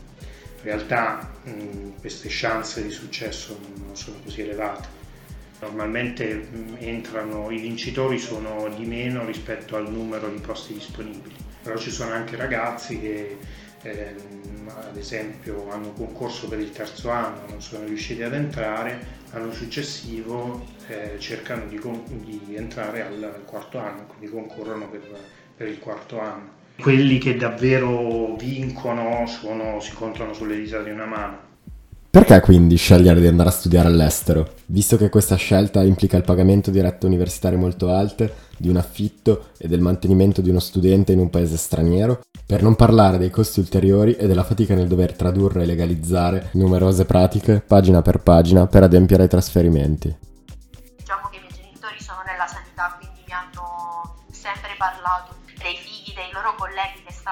In 0.58 0.62
realtà 0.62 1.32
mh, 1.44 2.00
queste 2.00 2.28
chance 2.30 2.82
di 2.82 2.90
successo 2.90 3.58
non 3.84 3.96
sono 3.96 4.16
così 4.22 4.42
elevate. 4.42 5.02
Normalmente 5.60 6.34
mh, 6.34 6.76
entrano, 6.78 7.50
i 7.50 7.58
vincitori 7.58 8.18
sono 8.18 8.68
di 8.74 8.84
meno 8.84 9.24
rispetto 9.24 9.76
al 9.76 9.90
numero 9.90 10.28
di 10.28 10.40
posti 10.40 10.74
disponibili 10.74 11.44
però 11.64 11.78
ci 11.78 11.90
sono 11.90 12.12
anche 12.12 12.36
ragazzi 12.36 13.00
che 13.00 13.38
eh, 13.80 14.14
ad 14.66 14.96
esempio 14.96 15.70
hanno 15.70 15.92
concorso 15.92 16.46
per 16.46 16.60
il 16.60 16.70
terzo 16.70 17.08
anno, 17.08 17.40
non 17.48 17.62
sono 17.62 17.86
riusciti 17.86 18.22
ad 18.22 18.34
entrare, 18.34 19.22
l'anno 19.30 19.50
successivo 19.50 20.62
eh, 20.88 21.16
cercano 21.18 21.64
di, 21.66 21.80
di, 22.44 22.54
entrare 22.54 23.02
al 23.02 23.42
quarto 23.46 23.78
anno, 23.78 24.04
quindi 24.06 24.28
concorrono 24.28 24.88
per, 24.90 25.00
per 25.56 25.68
il 25.68 25.78
quarto 25.78 26.20
anno. 26.20 26.52
Quelli 26.80 27.18
che 27.18 27.36
davvero 27.36 28.34
vincono 28.36 29.26
sono, 29.26 29.78
si 29.80 29.92
contano 29.92 30.32
sulle 30.32 30.56
dita 30.56 30.82
di 30.82 30.90
una 30.90 31.06
mano. 31.06 31.52
Perché 32.10 32.40
quindi 32.40 32.76
scegliere 32.76 33.20
di 33.20 33.26
andare 33.26 33.48
a 33.48 33.52
studiare 33.52 33.88
all'estero? 33.88 34.54
Visto 34.66 34.96
che 34.96 35.08
questa 35.08 35.34
scelta 35.34 35.82
implica 35.82 36.16
il 36.16 36.22
pagamento 36.22 36.70
di 36.70 36.80
rette 36.80 37.06
universitarie 37.06 37.58
molto 37.58 37.90
alte, 37.90 38.32
di 38.56 38.68
un 38.68 38.76
affitto 38.76 39.46
e 39.58 39.66
del 39.66 39.80
mantenimento 39.80 40.40
di 40.40 40.48
uno 40.48 40.60
studente 40.60 41.10
in 41.10 41.18
un 41.18 41.28
paese 41.28 41.56
straniero, 41.56 42.20
per 42.46 42.62
non 42.62 42.76
parlare 42.76 43.18
dei 43.18 43.30
costi 43.30 43.58
ulteriori 43.58 44.14
e 44.14 44.28
della 44.28 44.44
fatica 44.44 44.74
nel 44.74 44.86
dover 44.86 45.14
tradurre 45.14 45.62
e 45.62 45.66
legalizzare 45.66 46.50
numerose 46.52 47.04
pratiche, 47.04 47.60
pagina 47.66 48.00
per 48.00 48.18
pagina, 48.18 48.68
per 48.68 48.84
adempiere 48.84 49.24
ai 49.24 49.28
trasferimenti. 49.28 50.14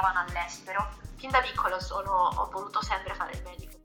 Stavano 0.02 0.26
all'estero. 0.26 0.88
Fin 1.14 1.30
da 1.30 1.38
piccolo 1.40 1.80
sono, 1.80 2.10
ho 2.10 2.50
voluto 2.50 2.82
sempre 2.82 3.14
fare 3.14 3.32
il 3.34 3.42
medico. 3.44 3.78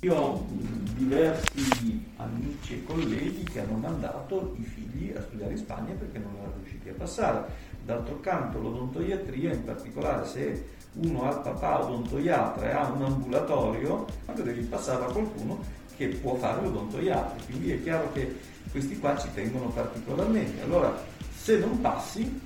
Io 0.00 0.14
ho 0.14 0.46
diversi 0.48 2.12
amici 2.16 2.74
e 2.74 2.84
colleghi 2.84 3.44
che 3.44 3.60
hanno 3.60 3.76
mandato 3.76 4.54
i 4.58 4.62
figli 4.62 5.14
a 5.14 5.20
studiare 5.20 5.52
in 5.52 5.58
Spagna 5.58 5.92
perché 5.92 6.18
non 6.18 6.34
erano 6.36 6.54
riusciti 6.56 6.88
a 6.88 6.94
passare. 6.94 7.70
D'altro 7.84 8.20
canto 8.20 8.58
l'odontoiatria, 8.60 9.52
in 9.52 9.64
particolare 9.64 10.26
se 10.26 10.70
uno 10.94 11.28
ha 11.28 11.32
il 11.32 11.40
papà 11.40 11.84
odontoiatra 11.84 12.70
e 12.70 12.72
ha 12.72 12.86
un 12.86 13.02
ambulatorio, 13.02 14.06
devi 14.34 14.62
passare 14.62 15.04
a 15.04 15.12
qualcuno 15.12 15.62
che 15.96 16.08
può 16.08 16.34
fare 16.36 16.62
l'odontoiatra. 16.62 17.44
Quindi 17.44 17.72
è 17.72 17.82
chiaro 17.82 18.10
che 18.12 18.40
questi 18.70 18.98
qua 18.98 19.18
ci 19.18 19.28
tengono 19.34 19.68
particolarmente. 19.68 20.62
Allora, 20.62 20.98
se 21.36 21.58
non 21.58 21.80
passi, 21.80 22.40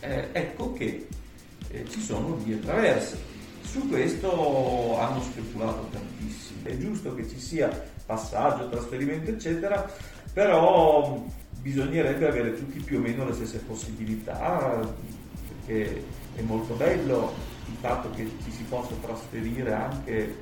eh, 0.00 0.28
ecco 0.32 0.72
che 0.72 1.06
eh, 1.70 1.84
ci 1.88 2.00
sono 2.00 2.36
vie 2.36 2.58
traverse. 2.60 3.34
Su 3.62 3.88
questo 3.88 4.98
hanno 4.98 5.20
speculato 5.20 5.88
tantissimo. 5.90 6.60
È 6.62 6.76
giusto 6.78 7.14
che 7.14 7.28
ci 7.28 7.38
sia 7.38 7.68
passaggio, 8.06 8.68
trasferimento, 8.68 9.30
eccetera, 9.30 9.90
però 10.32 11.24
bisognerebbe 11.60 12.28
avere 12.28 12.54
tutti 12.54 12.78
più 12.78 12.98
o 12.98 13.00
meno 13.00 13.26
le 13.26 13.34
stesse 13.34 13.58
possibilità, 13.58 14.88
perché 15.48 16.04
è 16.36 16.42
molto 16.42 16.74
bello 16.74 17.32
il 17.68 17.76
fatto 17.80 18.10
che 18.10 18.30
ci 18.44 18.52
si 18.52 18.62
possa 18.64 18.94
trasferire 19.00 19.72
anche 19.72 20.36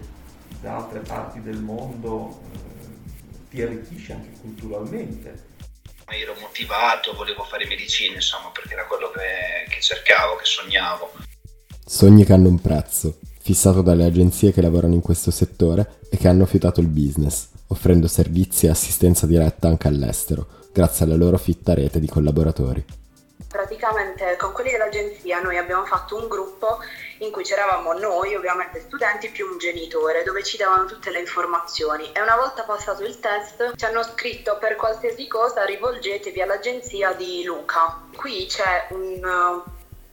da 0.61 0.76
altre 0.76 1.00
parti 1.00 1.40
del 1.40 1.61
mondo, 1.61 2.40
eh, 2.52 3.49
ti 3.50 3.62
arricchisce 3.62 4.12
anche 4.12 4.31
culturalmente. 4.40 5.52
Ero 6.08 6.34
motivato, 6.40 7.14
volevo 7.14 7.44
fare 7.44 7.66
medicina, 7.66 8.14
insomma, 8.14 8.50
perché 8.50 8.75
era 8.75 8.87
quello 8.87 9.11
che, 9.11 9.70
che 9.70 9.80
cercavo, 9.80 10.37
che 10.37 10.44
sognavo. 10.44 11.12
Sogni 11.84 12.25
che 12.25 12.32
hanno 12.32 12.49
un 12.49 12.61
prezzo, 12.61 13.18
fissato 13.40 13.82
dalle 13.82 14.04
agenzie 14.04 14.52
che 14.52 14.62
lavorano 14.62 14.94
in 14.94 15.00
questo 15.00 15.30
settore 15.30 15.99
e 16.11 16.16
che 16.16 16.28
hanno 16.28 16.46
fiutato 16.46 16.80
il 16.80 16.87
business, 16.87 17.49
offrendo 17.68 18.08
servizi 18.08 18.66
e 18.66 18.70
assistenza 18.70 19.26
diretta 19.26 19.68
anche 19.68 19.88
all'estero, 19.88 20.46
grazie 20.73 21.04
alla 21.04 21.16
loro 21.16 21.37
fitta 21.37 21.75
rete 21.75 22.00
di 22.00 22.08
collaboratori. 22.08 22.84
Praticamente 23.49 24.37
con 24.38 24.52
quelli 24.52 24.70
dell'agenzia 24.70 25.40
noi 25.40 25.58
abbiamo 25.58 25.84
fatto 25.84 26.16
un 26.16 26.28
gruppo 26.28 26.78
in 27.25 27.33
cui 27.33 27.45
c'eravamo 27.45 27.93
noi, 27.95 28.35
ovviamente 28.35 28.81
studenti, 28.81 29.31
più 29.31 29.47
un 29.47 29.59
genitore, 29.59 30.23
dove 30.23 30.43
ci 30.43 30.57
davano 30.57 30.87
tutte 30.87 31.11
le 31.11 31.21
informazioni. 31.21 32.12
E 32.12 32.21
una 32.21 32.37
volta 32.37 32.62
passato 32.64 33.02
il 33.02 33.19
test 33.21 33.76
ci 33.76 33.85
hanno 33.85 34.02
scritto 34.02 34.59
per 34.59 34.76
qualsiasi 34.76 35.26
cosa 35.26 35.64
rivolgetevi 35.64 36.40
all'agenzia 36.40 37.12
di 37.12 37.43
Luca. 37.45 38.02
Qui 38.14 38.47
c'è 38.47 38.88
un 38.90 39.62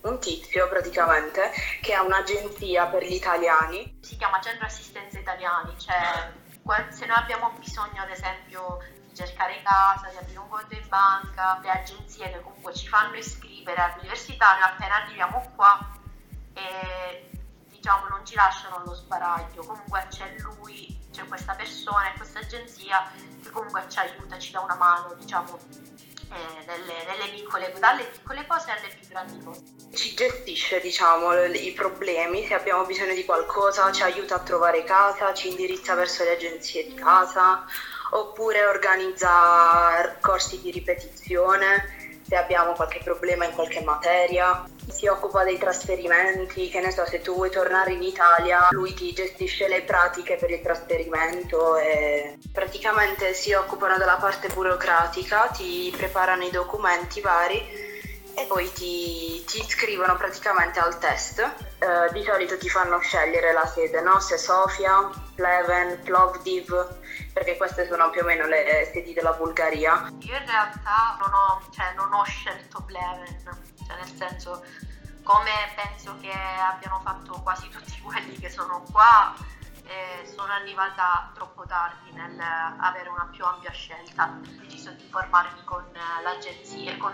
un 0.02 0.20
tizio 0.20 0.68
praticamente 0.68 1.52
che 1.82 1.94
ha 1.94 2.02
un'agenzia 2.02 2.88
per 2.88 3.04
gli 3.04 3.14
italiani. 3.14 4.00
Si 4.02 4.18
chiama 4.18 4.42
Centro 4.42 4.66
Assistenza 4.66 5.20
Italiani, 5.20 5.76
cioè 5.78 6.32
se 6.90 7.06
noi 7.06 7.18
abbiamo 7.18 7.54
bisogno 7.60 8.02
ad 8.02 8.10
esempio 8.10 8.80
di 9.08 9.16
cercare 9.16 9.62
casa, 9.64 10.10
di 10.10 10.18
aprire 10.18 10.40
un 10.40 10.50
conto 10.50 10.74
in 10.74 10.88
banca, 10.88 11.60
le 11.62 11.70
agenzie 11.70 12.32
che 12.32 12.42
comunque 12.42 12.74
ci 12.74 12.88
fanno 12.88 13.16
iscrivere 13.16 13.80
all'università, 13.82 14.54
noi 14.54 14.64
appena 14.64 15.04
arriviamo 15.04 15.52
qua 15.56 16.00
e 16.54 17.30
diciamo 17.70 18.08
non 18.08 18.26
ci 18.26 18.36
lasciano 18.36 18.78
allo 18.78 18.94
sbaraglio, 18.94 19.64
comunque 19.66 20.06
c'è 20.10 20.36
lui, 20.40 21.00
c'è 21.12 21.26
questa 21.26 21.54
persona 21.56 22.14
e 22.14 22.18
questa 22.18 22.40
agenzia 22.40 23.12
che 23.42 23.50
comunque 23.50 23.86
ci 23.88 24.00
aiuta, 24.00 24.38
ci 24.38 24.52
dà 24.52 24.62
una 24.62 24.76
mano, 24.76 25.14
diciamo 25.16 25.60
eh, 26.32 26.66
nelle, 26.66 27.06
nelle, 27.06 27.32
piccole, 27.34 27.74
dalle 27.78 28.06
piccole 28.06 28.46
cose 28.48 28.72
alle 28.72 28.88
più 28.88 29.08
grandi 29.08 29.44
cose. 29.44 29.62
Ci 29.94 30.14
gestisce 30.16 30.80
diciamo, 30.80 31.44
i 31.44 31.74
problemi, 31.74 32.46
se 32.46 32.54
abbiamo 32.54 32.86
bisogno 32.86 33.14
di 33.14 33.26
qualcosa 33.26 33.92
ci 33.92 34.04
aiuta 34.04 34.36
a 34.36 34.40
trovare 34.40 34.84
casa, 34.84 35.34
ci 35.34 35.50
indirizza 35.50 35.96
verso 35.96 36.24
le 36.24 36.36
agenzie 36.36 36.86
di 36.88 36.94
casa 36.94 37.66
oppure 38.12 38.66
organizza 38.66 40.18
corsi 40.20 40.60
di 40.62 40.72
ripetizione 40.72 42.01
se 42.32 42.38
abbiamo 42.38 42.72
qualche 42.72 43.02
problema 43.04 43.44
in 43.44 43.52
qualche 43.52 43.82
materia. 43.82 44.64
Si 44.88 45.06
occupa 45.06 45.44
dei 45.44 45.58
trasferimenti, 45.58 46.70
che 46.70 46.80
ne 46.80 46.90
so, 46.90 47.06
se 47.06 47.20
tu 47.20 47.34
vuoi 47.34 47.52
tornare 47.52 47.92
in 47.92 48.02
Italia, 48.02 48.70
lui 48.70 48.94
ti 48.94 49.12
gestisce 49.12 49.68
le 49.68 49.82
pratiche 49.82 50.38
per 50.38 50.50
il 50.50 50.62
trasferimento 50.62 51.76
e 51.76 52.38
praticamente 52.54 53.34
si 53.34 53.52
occupano 53.52 53.98
della 53.98 54.16
parte 54.16 54.48
burocratica, 54.48 55.48
ti 55.48 55.94
preparano 55.94 56.46
i 56.46 56.52
documenti 56.52 57.20
vari 57.20 57.90
e 58.34 58.46
poi 58.48 58.72
ti, 58.72 59.44
ti 59.44 59.60
iscrivono 59.60 60.16
praticamente 60.16 60.80
al 60.80 60.98
test. 61.00 61.40
Eh, 61.40 62.14
di 62.14 62.24
solito 62.24 62.58
ti 62.58 62.70
fanno 62.70 63.00
scegliere 63.00 63.52
la 63.52 63.66
sede, 63.66 64.00
no? 64.00 64.22
se 64.22 64.38
Sofia, 64.38 65.10
Pleven, 65.36 66.00
Plovdiv, 66.02 67.01
perché 67.34 67.58
queste 67.58 67.88
sono 67.88 68.10
più 68.10 68.22
o 68.22 68.26
meno 68.26 68.46
le 68.46 68.90
sedi 68.92 69.14
della 69.14 69.34
Bulgaria. 69.34 70.12
Io 70.20 70.38
in 70.38 70.46
realtà 70.46 71.18
non 71.20 71.32
ho, 71.34 71.62
cioè, 71.72 71.94
non 71.96 72.14
ho 72.14 72.24
scelto 72.24 72.82
Pleven, 72.82 73.40
cioè 73.86 73.98
nel 73.98 74.16
senso 74.16 74.64
come 75.24 75.52
penso 75.76 76.18
che 76.20 76.32
abbiano 76.32 77.00
fatto 77.04 77.40
quasi 77.42 77.70
tutti 77.70 78.00
quelli 78.02 78.38
che 78.38 78.50
sono 78.50 78.84
qua, 78.92 79.34
eh, 79.86 80.26
sono 80.26 80.52
arrivata 80.52 81.32
troppo 81.34 81.66
tardi 81.66 82.12
nel 82.12 82.40
avere 82.40 83.10
una 83.10 83.28
più 83.32 83.44
ampia 83.46 83.72
scelta. 83.72 84.40
Ho 84.40 84.62
deciso 84.62 84.92
di 84.92 85.04
informarmi 85.04 85.64
con 85.64 85.86
l'agenzia, 86.24 86.98
con 86.98 87.14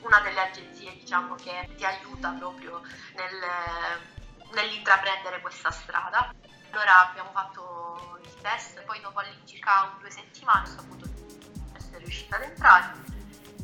una 0.00 0.20
delle 0.20 0.40
agenzie 0.40 0.92
diciamo, 0.92 1.34
che 1.36 1.70
ti 1.76 1.84
aiuta 1.84 2.30
proprio 2.38 2.82
nel, 3.14 4.50
nell'intraprendere 4.54 5.40
questa 5.40 5.70
strada. 5.70 6.34
Allora 6.76 7.08
abbiamo 7.08 7.30
fatto 7.32 8.20
il 8.20 8.28
test, 8.44 8.84
poi 8.84 9.00
dopo 9.00 9.20
all'incirca 9.20 9.96
due 9.98 10.10
settimane 10.12 10.68
saputo 10.68 11.08
di 11.08 11.24
essere 11.72 12.04
riuscita 12.04 12.36
ad 12.36 12.42
entrare 12.42 12.92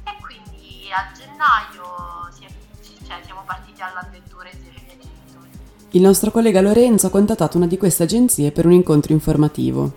e 0.00 0.16
quindi 0.25 0.88
a 0.88 1.12
gennaio 1.12 2.33
si 2.33 2.45
è, 2.45 3.04
cioè, 3.04 3.21
siamo 3.23 3.42
partiti 3.45 3.83
all'avventura 3.83 4.49
insieme 4.49 4.78
ai 4.78 4.97
miei 4.97 5.11
genitori. 5.12 5.50
Il 5.90 6.00
nostro 6.00 6.31
collega 6.31 6.62
Lorenzo 6.62 7.09
ha 7.09 7.11
contattato 7.11 7.59
una 7.59 7.66
di 7.66 7.76
queste 7.76 8.04
agenzie 8.04 8.50
per 8.50 8.64
un 8.64 8.73
incontro 8.73 9.12
informativo. 9.12 9.92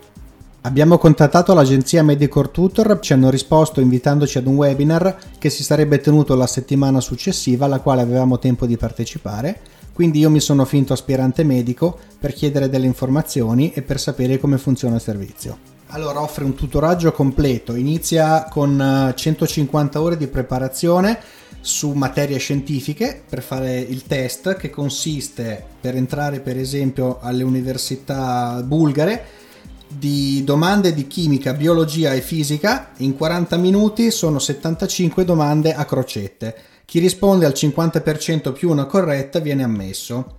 Abbiamo 0.60 0.98
contattato 0.98 1.54
l'agenzia 1.54 2.02
Medicore 2.02 2.50
Tutor, 2.50 2.98
ci 3.00 3.14
hanno 3.14 3.30
risposto 3.30 3.80
invitandoci 3.80 4.36
ad 4.36 4.46
un 4.46 4.56
webinar 4.56 5.16
che 5.38 5.48
si 5.48 5.64
sarebbe 5.64 6.00
tenuto 6.00 6.34
la 6.34 6.46
settimana 6.46 7.00
successiva 7.00 7.64
alla 7.64 7.80
quale 7.80 8.02
avevamo 8.02 8.38
tempo 8.38 8.66
di 8.66 8.76
partecipare 8.76 9.75
quindi 9.96 10.18
io 10.18 10.28
mi 10.28 10.40
sono 10.40 10.66
finto 10.66 10.92
aspirante 10.92 11.42
medico 11.42 11.98
per 12.20 12.34
chiedere 12.34 12.68
delle 12.68 12.84
informazioni 12.84 13.72
e 13.72 13.80
per 13.80 13.98
sapere 13.98 14.38
come 14.38 14.58
funziona 14.58 14.96
il 14.96 15.00
servizio. 15.00 15.56
Allora 15.86 16.20
offre 16.20 16.44
un 16.44 16.54
tutoraggio 16.54 17.12
completo, 17.12 17.74
inizia 17.74 18.44
con 18.44 19.14
150 19.16 19.98
eh, 19.98 20.02
ore 20.02 20.18
di 20.18 20.26
preparazione 20.26 21.18
su 21.62 21.92
materie 21.92 22.36
scientifiche 22.36 23.22
per 23.26 23.42
fare 23.42 23.78
il 23.78 24.02
test 24.02 24.56
che 24.56 24.68
consiste 24.68 25.64
per 25.80 25.96
entrare 25.96 26.40
per 26.40 26.58
esempio 26.58 27.18
alle 27.22 27.42
università 27.42 28.62
bulgare 28.62 29.24
di 29.88 30.44
domande 30.44 30.92
di 30.92 31.06
chimica, 31.06 31.54
biologia 31.54 32.12
e 32.12 32.20
fisica. 32.20 32.90
In 32.98 33.16
40 33.16 33.56
minuti 33.56 34.10
sono 34.10 34.38
75 34.38 35.24
domande 35.24 35.72
a 35.72 35.86
crocette 35.86 36.54
chi 36.86 37.00
risponde 37.00 37.44
al 37.46 37.52
50% 37.52 38.52
più 38.52 38.70
una 38.70 38.86
corretta 38.86 39.40
viene 39.40 39.64
ammesso. 39.64 40.36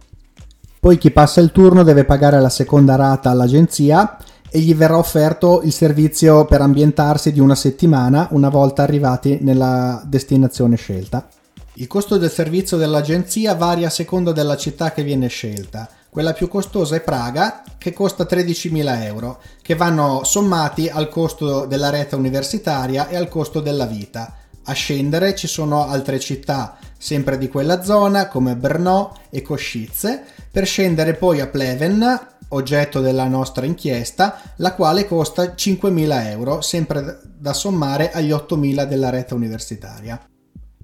Poi 0.80 0.98
chi 0.98 1.12
passa 1.12 1.42
il 1.42 1.52
turno 1.52 1.84
deve 1.84 2.06
pagare 2.06 2.40
la 2.40 2.50
seconda 2.50 2.96
rata 2.96 3.30
all'agenzia 3.30 4.18
e 4.50 4.60
gli 4.60 4.74
verrà 4.74 4.98
offerto 4.98 5.62
il 5.64 5.74
servizio 5.74 6.46
per 6.46 6.62
ambientarsi 6.62 7.34
di 7.34 7.42
una 7.42 7.56
settimana 7.56 8.30
una 8.32 8.48
volta 8.48 8.84
arrivati 8.84 9.40
nella 9.42 10.02
destinazione 10.06 10.78
scelta. 10.78 11.28
Il 11.74 11.88
costo 11.88 12.18
del 12.18 12.32
servizio 12.32 12.78
dell'agenzia 12.78 13.54
varia 13.54 13.88
a 13.88 13.92
seconda 13.92 14.32
della 14.32 14.56
città 14.56 14.94
che 14.94 15.04
viene 15.04 15.28
scelta. 15.28 15.90
Quella 16.10 16.32
più 16.34 16.48
costosa 16.48 16.96
è 16.96 17.02
Praga, 17.02 17.62
che 17.78 17.92
costa 17.92 18.24
13.000 18.24 19.04
euro, 19.04 19.42
che 19.62 19.76
vanno 19.76 20.24
sommati 20.24 20.88
al 20.88 21.10
costo 21.10 21.66
della 21.66 21.90
rete 21.90 22.16
universitaria 22.16 23.10
e 23.10 23.18
al 23.18 23.28
costo 23.28 23.60
della 23.60 23.86
vita. 23.86 24.34
A 24.70 24.74
scendere 24.74 25.34
ci 25.34 25.48
sono 25.48 25.88
altre 25.88 26.20
città, 26.20 26.78
sempre 26.98 27.38
di 27.38 27.48
quella 27.48 27.84
zona, 27.84 28.28
come 28.28 28.58
Brno 28.58 29.18
e 29.30 29.42
Koscice, 29.42 30.26
per 30.52 30.66
scendere 30.66 31.14
poi 31.14 31.40
a 31.40 31.48
Pleven, 31.48 32.28
oggetto 32.50 33.00
della 33.00 33.30
nostra 33.30 33.66
inchiesta, 33.66 34.42
la 34.58 34.74
quale 34.74 35.08
costa 35.08 35.44
5.000 35.44 36.28
euro, 36.32 36.60
sempre 36.60 37.18
da 37.24 37.54
sommare 37.54 38.12
agli 38.12 38.32
8.000 38.32 38.84
della 38.84 39.10
rete 39.10 39.34
universitaria. 39.36 40.22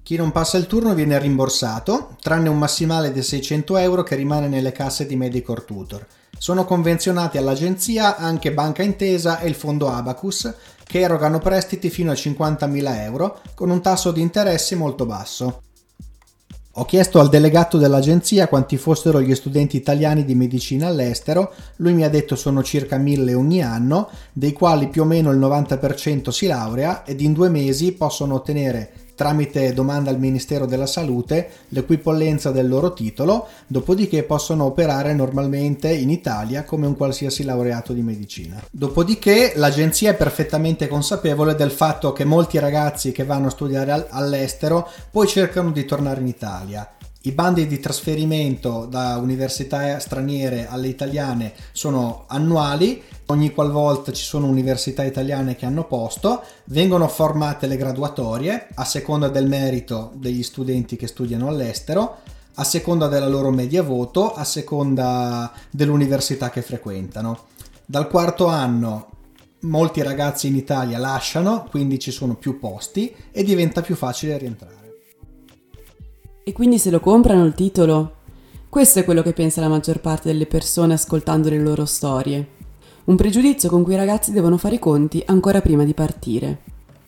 Chi 0.02 0.16
non 0.16 0.32
passa 0.32 0.56
il 0.56 0.66
turno 0.66 0.94
viene 0.94 1.18
rimborsato, 1.18 2.16
tranne 2.22 2.48
un 2.48 2.56
massimale 2.56 3.12
di 3.12 3.22
600 3.22 3.76
euro 3.76 4.02
che 4.02 4.14
rimane 4.14 4.48
nelle 4.48 4.72
casse 4.72 5.04
di 5.04 5.16
Medicor 5.16 5.62
Tutor. 5.62 6.06
Sono 6.38 6.64
convenzionati 6.64 7.38
all'agenzia 7.38 8.16
anche 8.16 8.52
Banca 8.52 8.82
Intesa 8.82 9.40
e 9.40 9.48
il 9.48 9.54
fondo 9.54 9.88
Abacus, 9.88 10.52
che 10.94 11.00
erogano 11.00 11.40
prestiti 11.40 11.90
fino 11.90 12.12
a 12.12 12.14
50.000 12.14 13.02
euro 13.02 13.40
con 13.56 13.68
un 13.68 13.82
tasso 13.82 14.12
di 14.12 14.20
interesse 14.20 14.76
molto 14.76 15.06
basso. 15.06 15.62
Ho 16.74 16.84
chiesto 16.84 17.18
al 17.18 17.28
delegato 17.28 17.78
dell'agenzia 17.78 18.46
quanti 18.46 18.76
fossero 18.76 19.20
gli 19.20 19.34
studenti 19.34 19.76
italiani 19.76 20.24
di 20.24 20.36
medicina 20.36 20.86
all'estero, 20.86 21.52
lui 21.78 21.94
mi 21.94 22.04
ha 22.04 22.08
detto 22.08 22.36
sono 22.36 22.62
circa 22.62 22.96
1000 22.96 23.34
ogni 23.34 23.60
anno, 23.60 24.08
dei 24.32 24.52
quali 24.52 24.86
più 24.86 25.02
o 25.02 25.04
meno 25.04 25.32
il 25.32 25.40
90% 25.40 26.28
si 26.28 26.46
laurea 26.46 27.04
ed 27.04 27.20
in 27.20 27.32
due 27.32 27.48
mesi 27.48 27.90
possono 27.90 28.34
ottenere 28.34 28.92
tramite 29.14 29.72
domanda 29.72 30.10
al 30.10 30.18
Ministero 30.18 30.66
della 30.66 30.86
Salute 30.86 31.50
l'equipollenza 31.68 32.50
del 32.50 32.68
loro 32.68 32.92
titolo, 32.92 33.48
dopodiché 33.66 34.22
possono 34.22 34.64
operare 34.64 35.14
normalmente 35.14 35.92
in 35.92 36.10
Italia 36.10 36.64
come 36.64 36.86
un 36.86 36.96
qualsiasi 36.96 37.44
laureato 37.44 37.92
di 37.92 38.02
medicina. 38.02 38.62
Dopodiché 38.70 39.52
l'agenzia 39.56 40.10
è 40.10 40.16
perfettamente 40.16 40.88
consapevole 40.88 41.54
del 41.54 41.70
fatto 41.70 42.12
che 42.12 42.24
molti 42.24 42.58
ragazzi 42.58 43.12
che 43.12 43.24
vanno 43.24 43.46
a 43.46 43.50
studiare 43.50 44.06
all'estero 44.10 44.88
poi 45.10 45.26
cercano 45.26 45.70
di 45.70 45.84
tornare 45.84 46.20
in 46.20 46.26
Italia. 46.26 46.88
I 47.26 47.32
bandi 47.32 47.66
di 47.66 47.80
trasferimento 47.80 48.84
da 48.84 49.16
università 49.16 49.98
straniere 49.98 50.68
alle 50.68 50.88
italiane 50.88 51.54
sono 51.72 52.24
annuali 52.26 53.02
ogni 53.28 53.50
qualvolta 53.54 54.12
ci 54.12 54.22
sono 54.22 54.46
università 54.46 55.04
italiane 55.04 55.56
che 55.56 55.64
hanno 55.64 55.86
posto, 55.86 56.42
vengono 56.64 57.08
formate 57.08 57.66
le 57.66 57.78
graduatorie 57.78 58.68
a 58.74 58.84
seconda 58.84 59.30
del 59.30 59.48
merito 59.48 60.12
degli 60.16 60.42
studenti 60.42 60.96
che 60.96 61.06
studiano 61.06 61.48
all'estero, 61.48 62.18
a 62.56 62.64
seconda 62.64 63.08
della 63.08 63.28
loro 63.28 63.50
media 63.50 63.82
voto, 63.82 64.34
a 64.34 64.44
seconda 64.44 65.50
dell'università 65.70 66.50
che 66.50 66.60
frequentano. 66.60 67.46
Dal 67.86 68.06
quarto 68.08 68.48
anno 68.48 69.08
molti 69.60 70.02
ragazzi 70.02 70.48
in 70.48 70.56
Italia 70.56 70.98
lasciano, 70.98 71.66
quindi 71.70 71.98
ci 71.98 72.10
sono 72.10 72.34
più 72.34 72.58
posti 72.58 73.14
e 73.32 73.42
diventa 73.42 73.80
più 73.80 73.94
facile 73.94 74.36
rientrare. 74.36 74.83
E 76.44 76.52
quindi 76.52 76.78
se 76.78 76.90
lo 76.90 77.00
comprano 77.00 77.44
il 77.44 77.54
titolo? 77.54 78.16
Questo 78.68 78.98
è 78.98 79.04
quello 79.04 79.22
che 79.22 79.32
pensa 79.32 79.60
la 79.60 79.68
maggior 79.68 80.00
parte 80.00 80.28
delle 80.28 80.46
persone 80.46 80.94
ascoltando 80.94 81.48
le 81.48 81.58
loro 81.58 81.84
storie 81.86 82.62
un 83.04 83.16
pregiudizio 83.16 83.68
con 83.68 83.82
cui 83.82 83.92
i 83.92 83.98
ragazzi 83.98 84.32
devono 84.32 84.56
fare 84.56 84.76
i 84.76 84.78
conti 84.78 85.22
ancora 85.26 85.60
prima 85.60 85.84
di 85.84 85.92
partire. 85.92 86.58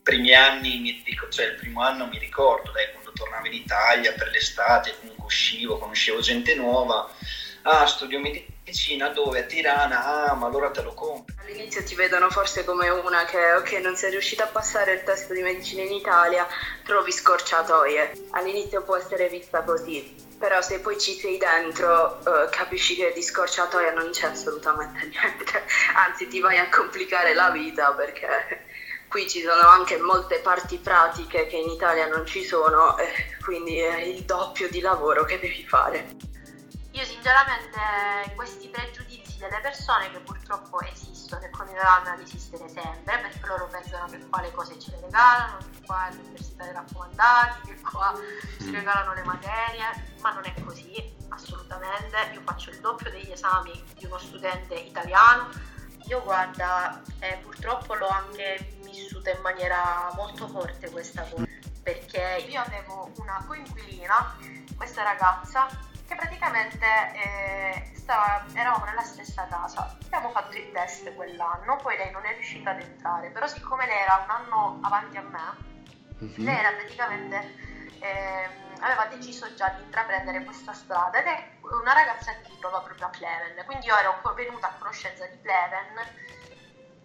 Primi 0.03 0.35
anni, 0.35 1.03
cioè 1.31 1.47
il 1.47 1.55
primo 1.55 1.81
anno 1.81 2.07
mi 2.07 2.19
ricordo, 2.19 2.71
dai, 2.71 2.93
quando 2.93 3.13
tornavo 3.13 3.47
in 3.47 3.55
Italia 3.55 4.13
per 4.13 4.29
l'estate, 4.31 4.95
comunque 5.01 5.25
uscivo, 5.25 5.79
conoscevo 5.79 6.21
gente 6.21 6.55
nuova, 6.55 7.11
ah 7.69 7.85
studio 7.85 8.21
medicina 8.21 9.09
dove? 9.09 9.41
A 9.41 9.43
Tirana, 9.43 10.29
ah 10.29 10.35
ma 10.35 10.47
allora 10.47 10.71
te 10.71 10.83
lo 10.83 10.95
compro. 10.95 11.35
All'inizio 11.41 11.83
ti 11.83 11.97
vedono 11.97 12.31
forse 12.31 12.65
come 12.65 12.89
una 12.89 13.25
che 13.25 13.55
ok 13.55 13.73
non 13.83 13.97
sei 13.97 14.13
riuscita 14.13 14.45
a 14.45 14.47
passare 14.47 14.93
il 14.95 15.03
test 15.03 15.33
di 15.33 15.43
medicina 15.43 15.83
in 15.83 15.93
Italia, 15.93 16.47
trovi 16.85 17.11
scorciatoie. 17.11 18.13
All'inizio 18.31 18.83
può 18.83 18.97
essere 18.97 19.29
vista 19.29 19.63
così, 19.63 20.15
però 20.39 20.63
se 20.63 20.79
poi 20.79 20.99
ci 21.01 21.15
sei 21.15 21.39
dentro 21.39 22.21
uh, 22.25 22.49
capisci 22.51 22.95
che 22.95 23.13
di 23.13 23.23
scorciatoia 23.23 23.93
non 23.93 24.11
c'è 24.11 24.29
assolutamente 24.29 25.01
niente, 25.11 25.65
anzi 25.97 26.29
ti 26.29 26.39
vai 26.39 26.59
a 26.59 26.69
complicare 26.69 27.35
la 27.35 27.51
vita 27.51 27.91
perché 27.93 28.65
qui 29.09 29.29
ci 29.29 29.41
sono 29.43 29.69
anche 29.69 29.99
molte 29.99 30.39
parti 30.39 30.79
pratiche 30.79 31.47
che 31.49 31.57
in 31.57 31.71
Italia 31.71 32.07
non 32.07 32.27
ci 32.27 32.45
sono, 32.45 32.97
eh, 32.99 33.37
quindi 33.43 33.79
è 33.79 34.03
il 34.03 34.23
doppio 34.23 34.69
di 34.69 34.81
lavoro 34.81 35.25
che 35.25 35.41
devi 35.41 35.67
fare. 35.67 36.35
Io 36.97 37.05
sinceramente 37.05 38.33
questi 38.35 38.69
pregiudizi 38.69 39.37
delle 39.37 39.61
persone 39.61 40.11
che 40.11 40.19
purtroppo 40.21 40.81
esistono 40.81 41.45
e 41.45 41.51
continueranno 41.51 42.09
ad 42.09 42.21
esistere 42.21 42.71
sempre, 42.71 43.19
perché 43.19 43.47
loro 43.47 43.67
pensano 43.67 44.07
che 44.07 44.27
qua 44.27 44.41
le 44.41 44.51
cose 44.53 44.79
ce 44.79 44.93
le 44.93 45.01
regalano, 45.03 45.59
che 45.59 45.85
qua 45.85 46.09
l'università 46.11 46.67
è 46.67 46.73
raccomandati, 46.73 47.69
che 47.69 47.81
qua 47.83 48.19
ci 48.59 48.71
regalano 48.71 49.13
le 49.13 49.25
materie, 49.25 50.15
ma 50.23 50.33
non 50.33 50.47
è 50.47 50.55
così 50.65 51.15
assolutamente. 51.29 52.17
Io 52.33 52.41
faccio 52.41 52.71
il 52.71 52.81
doppio 52.81 53.11
degli 53.11 53.31
esami 53.31 53.85
di 53.95 54.07
uno 54.07 54.17
studente 54.17 54.75
italiano. 54.77 55.51
Io 56.07 56.23
guarda, 56.23 57.03
eh, 57.19 57.39
purtroppo 57.43 57.93
l'ho 57.93 58.09
anche 58.09 58.79
vissuta 58.81 59.33
in 59.33 59.43
maniera 59.43 60.11
molto 60.15 60.49
forte 60.49 60.89
questa 60.91 61.29
cosa, 61.29 61.45
perché 61.83 62.47
io 62.49 62.63
avevo 62.63 63.13
una 63.19 63.45
coinquilina, 63.47 64.35
questa 64.79 65.03
ragazza, 65.03 65.69
che 66.07 66.15
praticamente 66.15 66.87
eh, 67.13 67.91
stava, 67.95 68.45
eravamo 68.55 68.85
nella 68.85 69.03
stessa 69.03 69.47
casa. 69.49 69.97
Abbiamo 70.05 70.31
fatto 70.31 70.57
il 70.57 70.71
test 70.73 71.13
quell'anno, 71.15 71.77
poi 71.77 71.97
lei 71.97 72.11
non 72.13 72.25
è 72.25 72.33
riuscita 72.35 72.71
ad 72.71 72.81
entrare, 72.81 73.31
però 73.31 73.47
siccome 73.47 73.87
lei 73.87 73.99
era 73.99 74.25
un 74.25 74.31
anno 74.31 74.79
avanti 74.83 75.17
a 75.17 75.23
me, 75.23 76.25
mm-hmm. 76.25 76.45
lei 76.45 76.57
era 76.57 76.73
praticamente... 76.73 77.75
Eh, 77.99 78.65
aveva 78.81 79.07
deciso 79.07 79.53
già 79.55 79.71
di 79.71 79.83
intraprendere 79.83 80.45
questa 80.45 80.73
strada 80.73 81.19
ed 81.19 81.27
è 81.27 81.51
una 81.63 81.93
ragazza 81.93 82.33
che 82.43 82.57
trova 82.61 82.81
proprio 82.81 83.07
a 83.07 83.09
Pleven, 83.09 83.65
quindi 83.65 83.87
io 83.87 83.97
ero 83.97 84.21
venuta 84.35 84.69
a 84.69 84.73
conoscenza 84.79 85.25
di 85.27 85.37
Pleven 85.37 85.97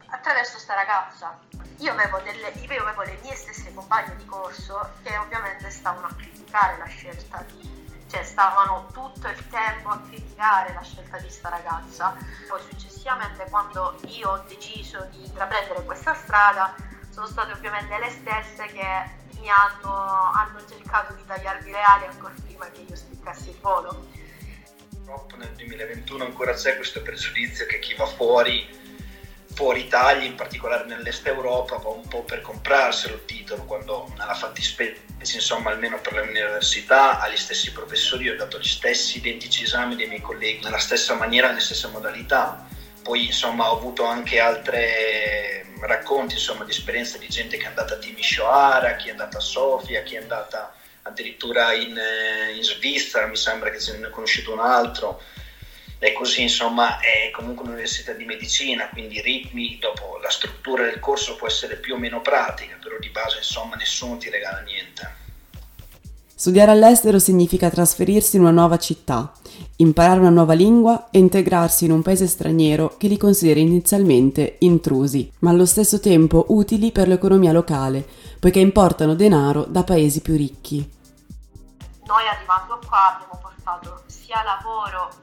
attraverso 0.08 0.54
questa 0.54 0.74
ragazza. 0.74 1.40
Io 1.78 1.92
avevo, 1.94 2.20
delle, 2.20 2.50
io 2.50 2.82
avevo 2.82 3.02
le 3.04 3.18
mie 3.22 3.36
stesse 3.36 3.74
compagne 3.74 4.16
di 4.18 4.26
corso 4.26 4.92
che 5.04 5.18
ovviamente 5.18 5.70
stavano 5.70 6.08
a 6.08 6.14
criticare 6.16 6.78
la 6.78 6.86
scelta 6.86 7.44
di 7.48 7.81
cioè 8.12 8.24
stavano 8.24 8.88
tutto 8.91 9.30
il 9.30 9.47
tempo 9.47 9.88
a 9.88 10.02
criticare 10.02 10.74
la 10.74 10.82
scelta 10.82 11.17
di 11.17 11.30
sta 11.30 11.47
ragazza. 11.47 12.17
Poi 12.47 12.60
successivamente 12.69 13.45
quando 13.50 13.97
io 14.08 14.32
ho 14.32 14.43
deciso 14.50 15.08
di 15.12 15.24
intraprendere 15.24 15.86
questa 15.86 16.13
strada 16.13 16.76
sono 17.10 17.26
state 17.28 17.54
ovviamente 17.54 17.97
le 17.97 18.10
stesse 18.10 18.65
che 18.65 19.19
mi 19.39 19.50
hanno, 19.50 20.32
hanno 20.34 20.60
cercato 20.67 21.13
di 21.13 21.26
tagliarmi 21.26 21.71
le 21.71 21.82
ali 21.82 22.06
ancora 22.06 22.34
prima 22.43 22.69
che 22.69 22.82
io 22.82 22.95
spiccassi 22.95 23.50
il 23.50 23.58
volo. 23.62 24.08
Purtroppo 24.89 25.38
nel 25.38 25.52
2021 25.54 26.26
ancora 26.26 26.54
c'è 26.54 26.76
questo 26.76 27.02
pregiudizio 27.02 27.65
che 27.65 27.80
chi 27.80 27.95
va 27.95 28.06
fuori 28.06 28.81
fuori 29.54 29.82
Italia, 29.82 30.28
in 30.28 30.36
particolare 30.36 30.86
nell'est 30.86 31.26
Europa, 31.28 31.78
va 31.78 31.90
un 31.90 32.08
po' 32.08 32.24
per 32.24 32.42
comprarselo 32.42 33.16
il 33.16 33.26
titolo, 33.26 33.64
quando 33.64 34.12
nella 34.18 34.34
fattispecie, 34.34 35.02
insomma, 35.20 35.72
almeno 35.72 36.00
per 36.00 36.14
le 36.14 36.22
università, 36.22 37.20
agli 37.20 37.38
stessi 37.38 37.72
professori 37.72 38.30
ho 38.30 38.36
dato 38.36 38.60
gli 38.60 38.68
stessi 38.68 39.18
identici 39.18 39.64
esami 39.64 39.96
dei 39.96 40.08
miei 40.08 40.22
colleghi, 40.22 40.64
nella 40.64 40.80
stessa 40.80 41.14
maniera, 41.16 41.48
nelle 41.48 41.60
stesse 41.60 41.88
modalità. 41.88 42.66
Poi, 43.04 43.26
insomma, 43.26 43.72
ho 43.72 43.78
avuto 43.78 44.04
anche 44.06 44.40
altri 44.40 44.80
racconti, 45.82 46.36
insomma, 46.36 46.64
di 46.64 46.72
esperienze 46.72 47.18
di 47.18 47.28
gente 47.28 47.58
che 47.58 47.64
è 47.64 47.68
andata 47.68 47.96
a 47.96 47.98
Timisoara, 47.98 48.96
chi 48.96 49.08
è 49.08 49.12
andata 49.12 49.38
a 49.38 49.42
Sofia, 49.42 50.04
chi 50.04 50.16
è 50.16 50.20
andata 50.22 50.74
addirittura 51.04 51.74
in, 51.74 51.98
eh, 51.98 52.56
in 52.56 52.64
Svizzera, 52.64 53.26
mi 53.26 53.36
sembra 53.36 53.72
che 53.72 53.80
se 53.80 53.98
ne 53.98 54.08
è 54.08 54.10
conosciuto 54.12 54.54
un 54.54 54.60
altro 54.60 55.22
e 56.04 56.14
così 56.14 56.42
insomma 56.42 57.00
è 57.00 57.30
comunque 57.30 57.64
un'università 57.64 58.14
di 58.14 58.26
medicina, 58.26 58.90
quindi 58.90 59.18
i 59.18 59.22
ritmi, 59.22 59.78
dopo 59.80 60.18
la 60.20 60.32
struttura 60.32 60.86
del 60.86 61.00
corso 61.00 61.36
può 61.36 61.46
essere 61.46 61.76
più 61.76 61.94
o 61.94 61.98
meno 62.00 62.22
pratica, 62.22 62.76
però 62.82 62.98
di 62.98 63.10
base 63.10 63.38
insomma 63.38 63.76
nessuno 63.76 64.18
ti 64.18 64.32
regala 64.32 64.62
niente. 64.62 65.20
Studiare 66.34 66.72
all'estero 66.72 67.20
significa 67.20 67.70
trasferirsi 67.70 68.38
in 68.38 68.42
una 68.42 68.50
nuova 68.50 68.80
città, 68.80 69.32
imparare 69.76 70.22
una 70.22 70.32
nuova 70.32 70.54
lingua 70.54 71.10
e 71.12 71.20
integrarsi 71.20 71.86
in 71.86 71.92
un 71.92 72.02
paese 72.02 72.26
straniero 72.26 72.98
che 72.98 73.08
li 73.08 73.18
considera 73.18 73.60
inizialmente 73.60 74.56
intrusi, 74.62 75.32
ma 75.42 75.52
allo 75.52 75.68
stesso 75.68 76.00
tempo 76.00 76.46
utili 76.48 76.92
per 76.92 77.08
l'economia 77.08 77.52
locale, 77.52 78.04
poiché 78.40 78.58
importano 78.58 79.14
denaro 79.14 79.66
da 79.66 79.84
paesi 79.84 80.22
più 80.22 80.36
ricchi. 80.36 80.78
Noi 82.08 82.28
arrivando 82.28 82.80
qua 82.88 83.14
abbiamo 83.14 83.40
portato 83.40 84.02
sia 84.08 84.42
lavoro 84.42 85.21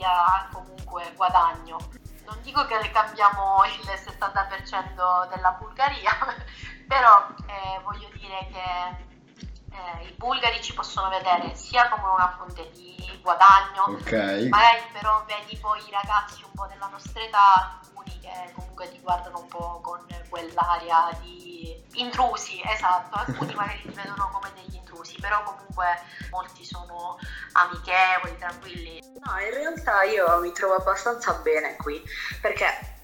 sia 0.00 0.48
comunque 0.50 1.12
guadagno. 1.14 1.76
Non 2.24 2.40
dico 2.42 2.64
che 2.64 2.90
cambiamo 2.90 3.62
il 3.64 3.86
70% 3.86 5.28
della 5.28 5.50
Bulgaria, 5.58 6.10
però 6.88 7.26
eh, 7.46 7.80
voglio 7.82 8.08
dire 8.14 8.48
che 8.50 9.76
eh, 9.76 10.06
i 10.06 10.14
bulgari 10.16 10.62
ci 10.62 10.72
possono 10.72 11.10
vedere 11.10 11.54
sia 11.54 11.88
come 11.90 12.08
una 12.14 12.34
fonte 12.38 12.70
di 12.70 13.18
guadagno, 13.20 13.82
Ok. 13.88 14.12
magari 14.48 14.82
però 14.92 15.22
vedi 15.26 15.56
poi 15.58 15.86
i 15.86 15.90
ragazzi 15.90 16.42
un 16.44 16.52
po' 16.54 16.66
della 16.66 16.86
nostra 16.86 17.20
età, 17.20 17.78
che 18.20 18.52
comunque 18.54 18.90
ti 18.90 19.00
guardano 19.00 19.40
un 19.40 19.48
po' 19.48 19.80
con 19.82 20.06
quell'aria 20.28 21.16
di 21.22 21.82
intrusi, 21.94 22.60
esatto, 22.64 23.16
alcuni 23.16 23.54
magari 23.56 23.82
ti 23.82 23.92
vedono 23.92 24.30
come 24.32 24.50
degli 24.54 24.76
intrusi, 24.76 25.16
però 25.20 25.42
comunque 25.42 25.86
molti 26.30 26.64
sono 26.64 27.18
amichevoli, 27.52 28.38
tranquilli. 28.38 29.00
No, 29.24 29.38
in 29.38 29.54
realtà 29.54 30.02
io 30.04 30.38
mi 30.40 30.52
trovo 30.52 30.74
abbastanza 30.74 31.32
bene 31.34 31.76
qui, 31.76 32.02
perché 32.40 32.98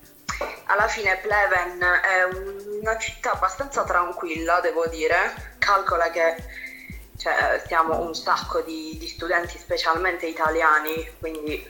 alla 0.66 0.88
fine 0.88 1.16
Pleven 1.18 1.80
è 1.80 2.24
una 2.80 2.98
città 2.98 3.32
abbastanza 3.32 3.84
tranquilla, 3.84 4.60
devo 4.60 4.86
dire. 4.86 5.54
Calcola 5.58 6.10
che 6.10 6.36
cioè, 7.16 7.62
siamo 7.66 7.98
un 8.00 8.14
sacco 8.14 8.60
di, 8.60 8.96
di 8.98 9.08
studenti, 9.08 9.58
specialmente 9.58 10.26
italiani, 10.26 11.16
quindi 11.18 11.68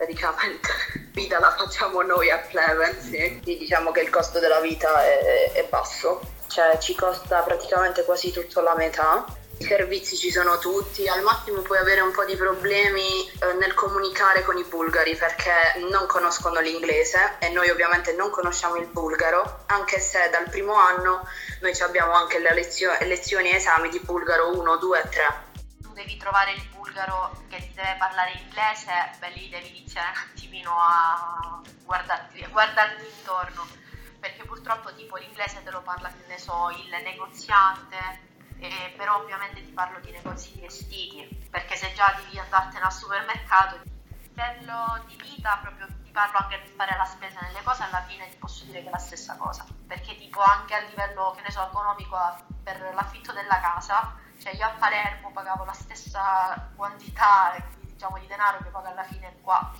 praticamente 0.00 0.68
vita 1.12 1.38
la 1.38 1.54
facciamo 1.54 2.00
noi 2.00 2.30
a 2.30 2.38
Pleven, 2.38 2.98
sì. 2.98 3.16
Quindi 3.18 3.58
diciamo 3.58 3.90
che 3.90 4.00
il 4.00 4.08
costo 4.08 4.38
della 4.38 4.60
vita 4.60 5.04
è, 5.04 5.52
è 5.52 5.66
basso, 5.68 6.22
cioè 6.46 6.78
ci 6.78 6.94
costa 6.94 7.42
praticamente 7.42 8.04
quasi 8.04 8.32
tutto 8.32 8.62
la 8.62 8.74
metà. 8.74 9.26
I 9.58 9.64
servizi 9.64 10.16
ci 10.16 10.30
sono 10.30 10.56
tutti, 10.56 11.06
al 11.06 11.20
massimo 11.20 11.60
puoi 11.60 11.76
avere 11.76 12.00
un 12.00 12.12
po' 12.12 12.24
di 12.24 12.34
problemi 12.34 13.28
eh, 13.28 13.52
nel 13.58 13.74
comunicare 13.74 14.42
con 14.42 14.56
i 14.56 14.64
bulgari 14.64 15.14
perché 15.16 15.52
non 15.90 16.06
conoscono 16.06 16.60
l'inglese 16.60 17.36
e 17.40 17.50
noi 17.50 17.68
ovviamente 17.68 18.14
non 18.14 18.30
conosciamo 18.30 18.76
il 18.76 18.86
bulgaro, 18.86 19.64
anche 19.66 20.00
se 20.00 20.30
dal 20.30 20.48
primo 20.48 20.72
anno 20.72 21.28
noi 21.60 21.78
abbiamo 21.80 22.12
anche 22.12 22.38
le 22.38 22.54
lezio- 22.54 22.96
lezioni 23.00 23.50
e 23.50 23.56
esami 23.56 23.90
di 23.90 24.00
bulgaro 24.00 24.58
1, 24.58 24.76
2 24.78 24.98
e 24.98 25.08
3. 25.10 25.42
tu 25.82 25.92
devi 25.92 26.16
trovare 26.16 26.52
il 26.52 26.62
bulgaro 26.62 26.79
che 27.48 27.58
ti 27.58 27.72
deve 27.74 27.96
parlare 27.98 28.32
inglese, 28.32 29.12
beh 29.18 29.30
lì 29.30 29.48
devi 29.48 29.68
iniziare 29.68 30.10
un 30.10 30.30
attimino 30.30 30.74
a 30.78 31.60
guardarti, 31.84 32.46
intorno, 33.18 33.66
perché 34.18 34.44
purtroppo 34.44 34.94
tipo 34.94 35.16
l'inglese 35.16 35.62
te 35.62 35.70
lo 35.70 35.82
parla, 35.82 36.12
ne 36.26 36.38
so, 36.38 36.70
il 36.70 36.90
negoziante, 37.02 37.96
eh, 38.58 38.94
però 38.96 39.18
ovviamente 39.18 39.64
ti 39.64 39.72
parlo 39.72 40.00
di 40.00 40.10
negozi 40.10 40.52
di 40.54 40.60
vestiti, 40.60 41.46
perché 41.50 41.76
se 41.76 41.92
già 41.94 42.14
devi 42.16 42.38
andartene 42.38 42.84
al 42.84 42.92
supermercato, 42.92 43.80
livello 44.22 45.04
di 45.06 45.16
vita 45.16 45.58
proprio 45.60 45.86
ti 46.02 46.10
parlo 46.10 46.38
anche 46.38 46.62
di 46.62 46.72
fare 46.74 46.96
la 46.96 47.04
spesa 47.04 47.40
nelle 47.42 47.62
cose, 47.62 47.82
alla 47.82 48.02
fine 48.02 48.28
ti 48.28 48.36
posso 48.36 48.64
dire 48.64 48.82
che 48.82 48.88
è 48.88 48.90
la 48.90 48.98
stessa 48.98 49.36
cosa, 49.36 49.64
perché 49.86 50.16
tipo 50.16 50.40
anche 50.40 50.74
a 50.74 50.80
livello, 50.80 51.32
che 51.36 51.42
ne 51.42 51.50
so, 51.50 51.66
economico 51.66 52.16
per 52.62 52.92
l'affitto 52.94 53.32
della 53.32 53.60
casa, 53.60 54.14
cioè 54.40 54.54
io 54.56 54.64
a 54.64 54.74
Palermo 54.78 55.30
pagavo 55.32 55.64
la 55.64 55.72
stessa 55.72 56.70
quantità 56.74 57.62
diciamo, 57.92 58.18
di 58.18 58.26
denaro 58.26 58.58
che 58.62 58.70
pago 58.70 58.88
alla 58.88 59.04
fine 59.04 59.34
qua. 59.42 59.72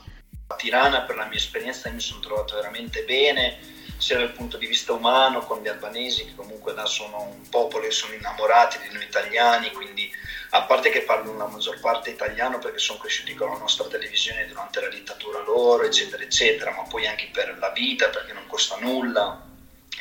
A 0.49 0.55
Tirana 0.55 1.03
per 1.03 1.17
la 1.17 1.25
mia 1.25 1.39
esperienza 1.39 1.89
mi 1.91 2.01
sono 2.01 2.21
trovato 2.21 2.57
veramente 2.57 3.05
bene, 3.05 3.59
sia 3.97 4.19
dal 4.19 4.33
punto 4.33 4.57
di 4.57 4.67
vista 4.67 4.93
umano 4.93 5.41
con 5.41 5.63
gli 5.63 5.69
albanesi 5.69 6.25
che 6.25 6.35
comunque 6.35 6.75
là 6.75 6.87
sono 6.87 7.23
un 7.23 7.49
popolo 7.49 7.87
e 7.87 7.91
sono 7.91 8.15
innamorati 8.15 8.79
di 8.81 8.93
noi 8.93 9.05
italiani, 9.05 9.71
quindi 9.73 10.11
a 10.51 10.63
parte 10.63 10.91
che 10.91 11.03
parlano 11.03 11.37
la 11.37 11.47
maggior 11.47 11.79
parte 11.81 12.11
italiano 12.11 12.59
perché 12.59 12.79
sono 12.79 12.99
cresciuti 12.99 13.35
con 13.35 13.51
la 13.51 13.59
nostra 13.59 13.87
televisione 13.87 14.47
durante 14.47 14.81
la 14.81 14.89
dittatura 14.89 15.41
loro, 15.41 15.85
eccetera, 15.85 16.23
eccetera, 16.23 16.73
ma 16.73 16.83
poi 16.83 17.07
anche 17.07 17.31
per 17.33 17.57
la 17.59 17.71
vita 17.71 18.09
perché 18.09 18.33
non 18.33 18.47
costa 18.47 18.77
nulla. 18.79 19.47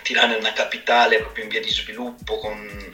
Tirana 0.01 0.35
è 0.35 0.39
una 0.39 0.53
capitale 0.53 1.19
proprio 1.19 1.43
in 1.43 1.49
via 1.49 1.61
di 1.61 1.69
sviluppo 1.69 2.39
con- 2.39 2.93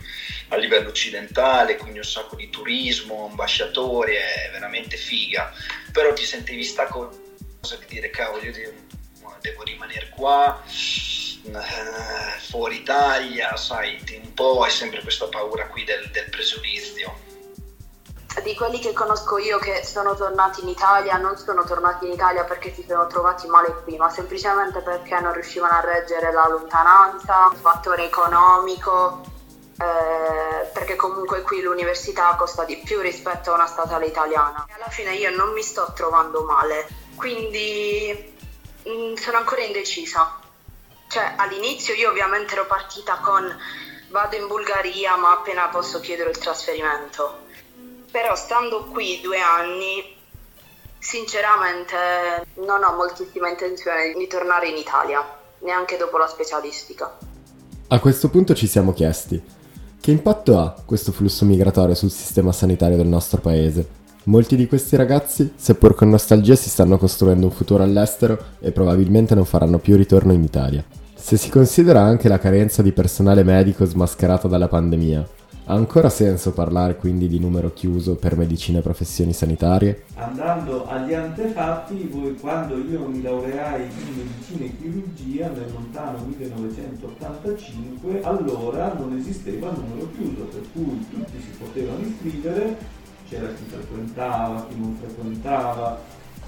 a 0.50 0.56
livello 0.58 0.90
occidentale, 0.90 1.78
quindi 1.78 2.00
un 2.00 2.06
sacco 2.06 2.36
di 2.36 2.50
turismo, 2.50 3.28
ambasciatori, 3.30 4.16
è 4.16 4.50
veramente 4.52 4.98
figa. 4.98 5.52
Però 5.92 6.14
ti 6.14 6.26
sentivi 6.26 6.64
sta 6.64 6.86
cosa 6.86 7.78
di 7.78 7.86
dire 7.88 8.10
cavolo, 8.10 8.44
io 8.44 8.52
devo, 9.42 9.64
rimanere 9.64 10.10
qua, 10.10 10.62
eh, 10.68 12.40
fuori 12.40 12.78
Italia, 12.78 13.56
sai, 13.56 14.04
un 14.24 14.34
po' 14.34 14.64
hai 14.64 14.72
sempre 14.72 15.02
questa 15.02 15.28
paura 15.28 15.68
qui 15.68 15.84
del, 15.84 16.10
del 16.12 16.30
pregiudizio. 16.30 17.24
Di 18.44 18.54
quelli 18.54 18.80
che 18.80 18.92
conosco 18.92 19.38
io 19.38 19.58
che 19.60 19.84
sono 19.86 20.14
tornati 20.14 20.62
in 20.62 20.68
Italia, 20.68 21.16
non 21.16 21.38
sono 21.38 21.64
tornati 21.64 22.06
in 22.06 22.12
Italia 22.12 22.44
perché 22.44 22.74
si 22.74 22.84
sono 22.86 23.08
trovati 23.08 23.48
male 23.48 23.74
qui, 23.84 23.96
ma 23.96 24.10
semplicemente 24.10 24.82
perché 24.82 25.18
non 25.22 25.34
riuscivano 25.34 25.74
a 25.74 25.80
reggere 25.80 26.34
la 26.34 26.48
lontananza, 26.50 27.50
il 27.54 27.58
fattore 27.58 28.04
economico, 28.04 29.35
eh, 29.78 30.66
perché 30.72 30.96
comunque 30.96 31.42
qui 31.42 31.62
l'università 31.62 32.36
costa 32.36 32.64
di 32.64 32.78
più 32.78 33.02
rispetto 33.02 33.52
a 33.52 33.56
una 33.56 33.68
statale 33.68 34.06
italiana. 34.06 34.66
E 34.70 34.74
alla 34.74 34.90
fine 34.90 35.14
io 35.16 35.36
non 35.36 35.52
mi 35.52 35.62
sto 35.62 35.92
trovando 35.94 36.44
male, 36.44 36.88
quindi 37.16 38.34
mm, 38.88 39.16
sono 39.16 39.38
ancora 39.38 39.62
indecisa. 39.62 40.40
Cioè, 41.08 41.34
all'inizio 41.38 41.94
io 41.94 42.10
ovviamente 42.10 42.54
ero 42.54 42.66
partita 42.66 43.20
con 43.20 43.54
vado 44.10 44.36
in 44.38 44.48
Bulgaria 44.48 45.18
ma 45.18 45.32
appena 45.32 45.68
posso 45.68 46.00
chiedere 46.00 46.30
il 46.30 46.38
trasferimento. 46.38 47.44
Però 48.10 48.34
stando 48.36 48.86
qui 48.86 49.20
due 49.22 49.42
anni, 49.42 50.16
sinceramente 51.00 52.46
non 52.56 52.82
ho 52.82 52.94
moltissima 52.96 53.50
intenzione 53.50 54.14
di 54.14 54.28
tornare 54.28 54.70
in 54.70 54.78
Italia, 54.78 55.22
neanche 55.60 55.98
dopo 55.98 56.18
la 56.18 56.28
specialistica. 56.28 57.18
A 57.88 58.00
questo 58.00 58.30
punto 58.30 58.56
ci 58.56 58.68
siamo 58.68 58.94
chiesti, 58.94 59.42
che 60.06 60.12
impatto 60.12 60.60
ha 60.60 60.76
questo 60.86 61.12
flusso 61.12 61.46
migratorio 61.46 61.96
sul 61.96 62.12
sistema 62.12 62.52
sanitario 62.52 62.96
del 62.96 63.08
nostro 63.08 63.42
paese? 63.42 63.88
Molti 64.26 64.56
di 64.56 64.68
questi 64.68 64.96
ragazzi, 64.96 65.54
seppur 65.56 65.96
con 65.96 66.12
nostalgia, 66.12 66.54
si 66.54 66.70
stanno 66.70 67.00
costruendo 67.00 67.48
un 67.48 67.52
futuro 67.52 67.82
all'estero 67.82 68.38
e 68.60 68.72
probabilmente 68.72 69.34
non 69.34 69.46
faranno 69.46 69.80
più 69.80 69.96
ritorno 69.96 70.32
in 70.32 70.44
Italia. 70.44 70.84
Se 71.16 71.38
si 71.38 71.50
considera 71.50 72.02
anche 72.02 72.28
la 72.28 72.38
carenza 72.38 72.84
di 72.84 72.92
personale 72.92 73.42
medico 73.42 73.84
smascherata 73.84 74.48
dalla 74.48 74.68
pandemia, 74.68 75.28
ha 75.68 75.74
ancora 75.74 76.10
senso 76.10 76.52
parlare 76.52 76.96
quindi 76.96 77.28
di 77.28 77.40
numero 77.40 77.74
chiuso 77.74 78.16
per 78.16 78.38
medicina 78.38 78.78
e 78.80 78.82
professioni 78.84 79.34
sanitarie? 79.34 80.04
Andando 80.14 80.88
agli 80.88 81.14
antefatti, 81.14 82.08
voi, 82.12 82.36
quando 82.36 82.78
io 82.78 83.08
mi 83.08 83.24
laureai 83.24 83.82
in 83.82 84.16
medicina 84.16 84.66
e 84.66 84.78
chirurgia 84.78 85.50
nel 85.50 85.72
lontano 85.74 86.20
1985, 86.26 88.22
allora 88.22 88.94
non 88.94 89.18
esisteva 89.18 89.72
numero 89.72 90.08
chiuso, 90.16 90.44
per 90.44 90.62
cui 90.72 91.04
tutti 91.10 91.42
si 91.42 91.58
potevano 91.58 92.06
iscrivere, 92.06 92.78
c'era 93.28 93.48
chi 93.48 93.64
frequentava, 93.68 94.68
chi 94.70 94.80
non 94.80 94.96
frequentava, 95.02 96.00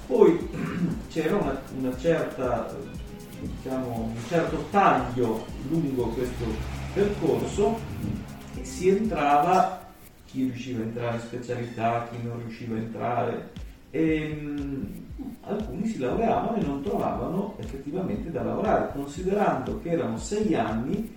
poi 0.06 0.48
c'era 1.10 1.34
una, 1.36 1.60
una 1.76 1.96
certa, 1.98 2.72
diciamo, 3.40 4.12
un 4.14 4.28
certo 4.28 4.64
taglio 4.70 5.44
lungo 5.68 6.06
questo 6.10 6.44
percorso 6.94 8.26
e 8.54 8.64
si 8.64 8.88
entrava 8.88 9.86
chi 10.26 10.44
riusciva 10.44 10.80
a 10.80 10.84
entrare 10.84 11.16
in 11.16 11.22
specialità, 11.22 12.08
chi 12.10 12.22
non 12.22 12.38
riusciva 12.38 12.74
a 12.74 12.78
entrare 12.78 13.50
e 13.90 14.28
mh, 14.28 14.92
alcuni 15.42 15.86
si 15.86 15.98
laureavano 15.98 16.56
e 16.56 16.64
non 16.64 16.82
trovavano 16.82 17.54
effettivamente 17.58 18.30
da 18.30 18.42
lavorare, 18.42 18.92
considerando 18.92 19.80
che 19.80 19.90
erano 19.90 20.18
sei 20.18 20.54
anni, 20.54 21.16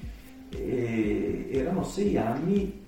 e 0.50 1.50
erano 1.52 1.84
sei 1.84 2.18
anni 2.18 2.80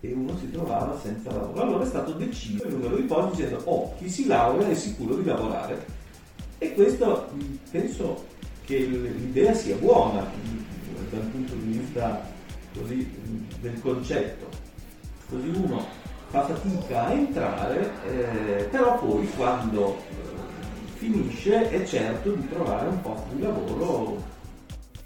e 0.00 0.12
uno 0.12 0.36
si 0.36 0.50
trovava 0.50 0.98
senza 0.98 1.30
lavoro. 1.30 1.62
Allora 1.62 1.84
è 1.84 1.86
stato 1.86 2.12
deciso 2.12 2.66
il 2.66 2.74
numero 2.74 2.96
di 2.96 3.02
posti 3.02 3.36
dicendo 3.36 3.62
oh, 3.64 3.94
chi 3.98 4.08
si 4.08 4.26
laurea 4.26 4.68
è 4.68 4.74
sicuro 4.74 5.14
di 5.14 5.24
lavorare. 5.24 6.00
E 6.58 6.74
questo 6.74 7.28
mh, 7.32 7.40
penso 7.70 8.24
che 8.64 8.78
l'idea 8.78 9.54
sia 9.54 9.76
buona 9.76 10.24
dal 11.10 11.20
punto 11.26 11.54
di 11.54 11.78
vista 11.78 12.20
così, 12.76 12.94
mh, 12.96 13.51
del 13.62 13.80
concetto. 13.80 14.48
Così 15.30 15.48
uno 15.48 15.86
fa 16.28 16.44
fatica 16.44 17.06
a 17.06 17.12
entrare, 17.12 17.90
eh, 18.06 18.64
però 18.64 18.98
poi 18.98 19.26
quando 19.30 19.96
eh, 19.96 20.02
finisce 20.96 21.70
è 21.70 21.84
certo 21.84 22.32
di 22.32 22.48
trovare 22.48 22.88
un 22.88 23.00
posto 23.00 23.34
di 23.34 23.42
lavoro. 23.42 24.22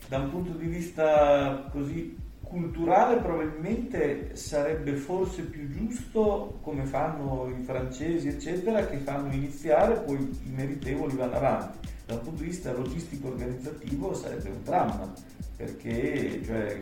Da 0.08 0.18
un 0.18 0.30
punto 0.30 0.52
di 0.52 0.66
vista 0.66 1.68
così 1.70 2.16
culturale 2.40 3.16
probabilmente 3.16 4.36
sarebbe 4.36 4.94
forse 4.94 5.42
più 5.42 5.68
giusto, 5.68 6.58
come 6.62 6.84
fanno 6.84 7.48
i 7.48 7.62
francesi, 7.64 8.28
eccetera, 8.28 8.86
che 8.86 8.98
fanno 8.98 9.32
iniziare, 9.32 9.96
poi 9.96 10.16
i 10.16 10.50
meritevoli 10.50 11.16
vanno 11.16 11.36
avanti. 11.36 11.88
Da 12.06 12.14
un 12.14 12.20
punto 12.22 12.42
di 12.42 12.48
vista 12.50 12.72
logistico 12.72 13.28
organizzativo 13.28 14.14
sarebbe 14.14 14.48
un 14.48 14.62
dramma, 14.62 15.12
perché 15.56 16.40
cioè, 16.44 16.80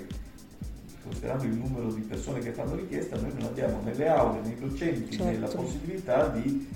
considerando 1.04 1.44
il 1.44 1.52
numero 1.52 1.92
di 1.92 2.00
persone 2.00 2.40
che 2.40 2.50
fanno 2.50 2.74
richiesta, 2.74 3.16
noi 3.16 3.32
non 3.34 3.44
abbiamo 3.44 3.80
nelle 3.84 4.08
aule, 4.08 4.40
nei 4.40 4.58
docenti, 4.58 5.16
Certo. 5.16 5.24
né 5.24 5.38
la 5.38 5.48
possibilità 5.48 6.28
di 6.28 6.66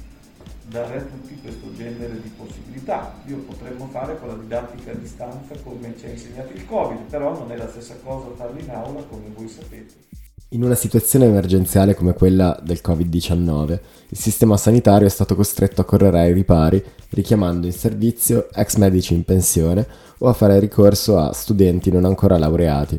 dare 0.68 0.98
a 0.98 1.02
tutti 1.02 1.38
questo 1.40 1.74
genere 1.74 2.20
di 2.20 2.30
possibilità. 2.36 3.14
Io 3.26 3.38
potremmo 3.38 3.88
fare 3.90 4.18
con 4.18 4.28
la 4.28 4.34
didattica 4.34 4.90
a 4.92 4.94
distanza 4.94 5.54
come 5.64 5.94
ci 5.98 6.06
ha 6.06 6.10
insegnato 6.10 6.52
il 6.52 6.66
Covid, 6.66 7.00
però 7.08 7.36
non 7.38 7.50
è 7.50 7.56
la 7.56 7.68
stessa 7.68 7.94
cosa 8.04 8.28
farlo 8.36 8.60
in 8.60 8.70
aula 8.70 9.02
come 9.04 9.24
voi 9.34 9.48
sapete. 9.48 10.06
In 10.52 10.62
una 10.62 10.74
situazione 10.74 11.26
emergenziale 11.26 11.94
come 11.94 12.14
quella 12.14 12.58
del 12.62 12.80
Covid-19, 12.82 13.78
il 14.08 14.18
sistema 14.18 14.56
sanitario 14.56 15.06
è 15.06 15.10
stato 15.10 15.34
costretto 15.34 15.82
a 15.82 15.84
correre 15.84 16.20
ai 16.20 16.32
ripari, 16.32 16.82
richiamando 17.10 17.66
in 17.66 17.72
servizio 17.72 18.48
ex 18.52 18.76
medici 18.76 19.12
in 19.12 19.24
pensione 19.24 19.86
o 20.18 20.28
a 20.28 20.32
fare 20.32 20.58
ricorso 20.58 21.18
a 21.18 21.32
studenti 21.32 21.90
non 21.90 22.06
ancora 22.06 22.38
laureati. 22.38 22.98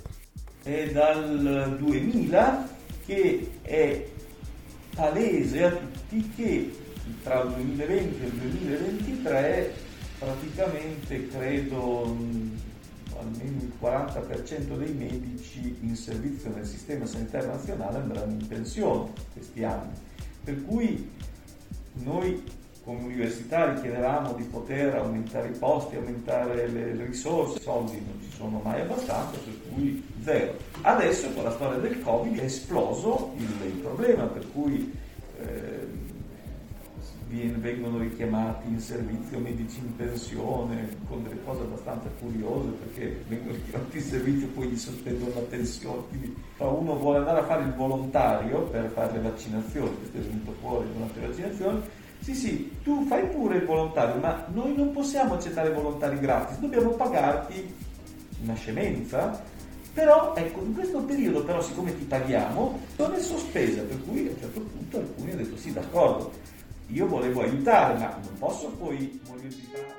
È 0.69 0.91
dal 0.91 1.77
2000 1.79 2.69
che 3.03 3.53
è 3.63 4.05
palese 4.93 5.63
a 5.63 5.71
tutti 5.71 6.32
che 6.36 6.71
tra 7.23 7.41
il 7.41 7.53
2020 7.53 8.21
e 8.21 8.27
il 8.27 8.34
2023 8.34 9.73
praticamente 10.19 11.27
credo 11.29 12.15
almeno 13.17 13.62
il 13.62 13.71
40% 13.82 14.77
dei 14.77 14.93
medici 14.93 15.75
in 15.82 15.95
servizio 15.95 16.51
nel 16.53 16.67
sistema 16.67 17.08
sanitario 17.08 17.47
nazionale 17.47 17.97
andranno 17.97 18.34
in 18.34 18.47
pensione 18.47 19.12
questi 19.34 19.63
anni. 19.63 19.93
Per 20.43 20.65
cui 20.65 21.10
noi 21.93 22.43
come 22.83 23.03
universitari 23.03 23.81
chiedevamo 23.81 24.33
di 24.33 24.43
poter 24.43 24.95
aumentare 24.95 25.49
i 25.49 25.57
posti, 25.57 25.95
aumentare 25.95 26.67
le, 26.67 26.93
le 26.93 27.05
risorse, 27.05 27.59
i 27.59 27.61
soldi 27.61 28.03
non 28.05 28.19
ci 28.21 28.31
sono 28.35 28.61
mai 28.63 28.81
abbastanza, 28.81 29.37
per 29.37 29.53
cui 29.73 30.03
zero. 30.23 30.53
Adesso 30.81 31.29
con 31.31 31.43
la 31.43 31.51
storia 31.51 31.79
del 31.79 32.01
Covid 32.01 32.39
è 32.39 32.43
esploso 32.43 33.33
il, 33.37 33.47
il 33.65 33.73
problema, 33.73 34.23
per 34.25 34.45
cui 34.51 34.91
eh, 35.41 35.79
vengono 37.29 37.99
richiamati 37.99 38.67
in 38.67 38.79
servizio 38.79 39.37
medici 39.37 39.77
in 39.79 39.95
pensione 39.95 40.97
con 41.07 41.21
delle 41.21 41.37
cose 41.45 41.61
abbastanza 41.61 42.09
curiose 42.19 42.69
perché 42.69 43.23
vengono 43.27 43.53
richiamati 43.53 43.97
in 43.97 44.03
servizio 44.03 44.47
e 44.47 44.49
poi 44.49 44.67
gli 44.67 44.77
sospendono 44.77 45.31
la 45.35 45.41
pensione 45.41 46.01
quindi 46.09 46.35
uno 46.57 46.97
vuole 46.97 47.19
andare 47.19 47.41
a 47.41 47.43
fare 47.43 47.63
il 47.65 47.73
volontario 47.73 48.61
per 48.63 48.89
fare 48.89 49.13
le 49.13 49.29
vaccinazioni 49.29 49.95
questo 49.95 50.17
è 50.17 50.21
venuto 50.21 50.53
fuori 50.59 50.87
durante 50.91 51.19
le 51.19 51.27
vaccinazioni 51.27 51.81
sì 52.29 52.35
sì 52.35 52.71
tu 52.83 53.05
fai 53.05 53.25
pure 53.27 53.57
il 53.57 53.65
volontario 53.65 54.19
ma 54.19 54.45
noi 54.53 54.75
non 54.75 54.91
possiamo 54.91 55.33
accettare 55.33 55.71
volontari 55.71 56.19
gratis 56.19 56.57
dobbiamo 56.57 56.91
pagarti 56.91 57.73
una 58.43 58.53
scemenza 58.53 59.41
però 59.93 60.35
ecco 60.35 60.61
in 60.61 60.73
questo 60.73 60.99
periodo 60.99 61.43
però 61.43 61.61
siccome 61.61 61.97
ti 61.97 62.05
paghiamo 62.05 62.79
non 62.97 63.13
è 63.13 63.19
sospesa 63.19 63.81
per 63.81 64.01
cui 64.05 64.27
a 64.27 64.31
un 64.31 64.39
certo 64.39 64.59
punto 64.59 64.97
alcuni 64.97 65.31
hanno 65.31 65.41
detto 65.41 65.57
sì 65.57 65.73
d'accordo 65.73 66.31
io 66.91 67.07
volevo 67.07 67.41
aiutare, 67.41 67.99
ma 67.99 68.17
non 68.23 68.37
posso 68.39 68.69
poi 68.69 69.19
modificare. 69.27 69.97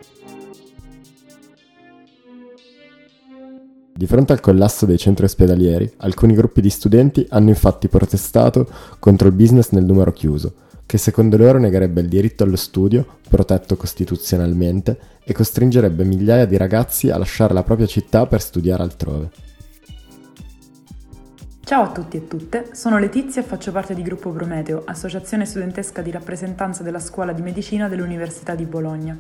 Di 3.95 4.07
fronte 4.07 4.33
al 4.33 4.41
collasso 4.41 4.87
dei 4.87 4.99
centri 4.99 5.27
ospedalieri, 5.27 5.93
alcuni 5.99 6.35
gruppi 6.35 6.61
di 6.61 6.71
studenti 6.71 7.27
hanno 7.29 7.51
infatti 7.51 7.89
protestato 7.89 8.67
contro 8.99 9.29
il 9.29 9.35
business 9.35 9.71
nel 9.71 9.85
numero 9.85 10.13
chiuso, 10.13 10.55
che 10.91 10.99
secondo 10.99 11.37
loro 11.37 11.61
negherebbe 11.61 12.01
il 12.01 12.09
diritto 12.09 12.43
allo 12.43 12.57
studio, 12.57 13.19
protetto 13.29 13.77
costituzionalmente, 13.77 14.99
e 15.23 15.33
costringerebbe 15.33 16.03
migliaia 16.03 16.47
di 16.47 16.57
ragazzi 16.57 17.11
a 17.11 17.17
lasciare 17.17 17.55
la 17.55 17.63
propria 17.63 17.87
città 17.87 18.27
per 18.27 18.41
studiare 18.41 18.83
altrove. 18.83 19.31
Ciao 21.61 21.83
a 21.85 21.93
tutti 21.93 22.17
e 22.17 22.27
tutte, 22.27 22.71
sono 22.73 22.99
Letizia 22.99 23.41
e 23.41 23.45
faccio 23.45 23.71
parte 23.71 23.95
di 23.95 24.03
Gruppo 24.03 24.33
Prometeo, 24.33 24.83
associazione 24.85 25.47
studentesca 25.47 26.03
di 26.03 26.11
rappresentanza 26.11 26.83
della 26.83 26.99
Scuola 26.99 27.33
di 27.33 27.43
Medicina 27.43 27.87
dell'Università 27.87 28.57
di 28.57 28.65
Bologna. 28.65 29.17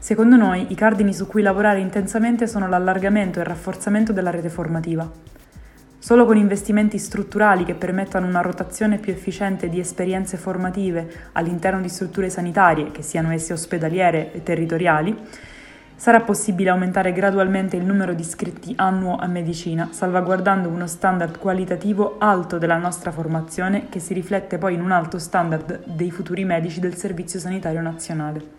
Secondo 0.00 0.34
noi 0.34 0.66
i 0.70 0.74
cardini 0.74 1.14
su 1.14 1.28
cui 1.28 1.42
lavorare 1.42 1.78
intensamente 1.78 2.48
sono 2.48 2.66
l'allargamento 2.66 3.38
e 3.38 3.42
il 3.42 3.48
rafforzamento 3.48 4.12
della 4.12 4.30
rete 4.30 4.48
formativa. 4.48 5.35
Solo 6.06 6.24
con 6.24 6.36
investimenti 6.36 6.98
strutturali 6.98 7.64
che 7.64 7.74
permettano 7.74 8.28
una 8.28 8.40
rotazione 8.40 8.98
più 8.98 9.10
efficiente 9.10 9.68
di 9.68 9.80
esperienze 9.80 10.36
formative 10.36 11.30
all'interno 11.32 11.80
di 11.80 11.88
strutture 11.88 12.30
sanitarie, 12.30 12.92
che 12.92 13.02
siano 13.02 13.32
esse 13.32 13.52
ospedaliere 13.52 14.32
e 14.32 14.44
territoriali, 14.44 15.18
Sarà 15.98 16.20
possibile 16.20 16.68
aumentare 16.68 17.10
gradualmente 17.10 17.76
il 17.76 17.84
numero 17.84 18.12
di 18.12 18.20
iscritti 18.20 18.74
annuo 18.76 19.16
a 19.16 19.26
medicina, 19.26 19.88
salvaguardando 19.92 20.68
uno 20.68 20.86
standard 20.86 21.38
qualitativo 21.38 22.16
alto 22.18 22.58
della 22.58 22.76
nostra 22.76 23.10
formazione 23.10 23.88
che 23.88 23.98
si 23.98 24.12
riflette 24.12 24.58
poi 24.58 24.74
in 24.74 24.82
un 24.82 24.92
alto 24.92 25.18
standard 25.18 25.86
dei 25.86 26.10
futuri 26.10 26.44
medici 26.44 26.80
del 26.80 26.96
Servizio 26.96 27.40
Sanitario 27.40 27.80
Nazionale. 27.80 28.55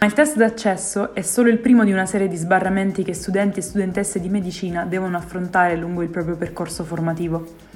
Ma 0.00 0.06
il 0.06 0.12
test 0.12 0.36
d'accesso 0.36 1.14
è 1.14 1.22
solo 1.22 1.48
il 1.48 1.58
primo 1.58 1.84
di 1.84 1.92
una 1.92 2.06
serie 2.06 2.28
di 2.28 2.36
sbarramenti 2.36 3.02
che 3.02 3.14
studenti 3.14 3.60
e 3.60 3.62
studentesse 3.62 4.20
di 4.20 4.28
medicina 4.28 4.84
devono 4.84 5.16
affrontare 5.16 5.76
lungo 5.76 6.02
il 6.02 6.10
proprio 6.10 6.36
percorso 6.36 6.84
formativo. 6.84 7.72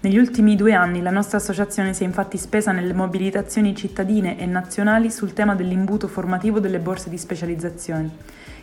Negli 0.00 0.18
ultimi 0.18 0.56
due 0.56 0.72
anni 0.72 1.00
la 1.00 1.12
nostra 1.12 1.38
associazione 1.38 1.94
si 1.94 2.02
è 2.02 2.06
infatti 2.06 2.36
spesa 2.36 2.72
nelle 2.72 2.92
mobilitazioni 2.92 3.76
cittadine 3.76 4.36
e 4.36 4.46
nazionali 4.46 5.12
sul 5.12 5.32
tema 5.32 5.54
dell'imbuto 5.54 6.08
formativo 6.08 6.58
delle 6.58 6.80
borse 6.80 7.08
di 7.08 7.16
specializzazione, 7.16 8.10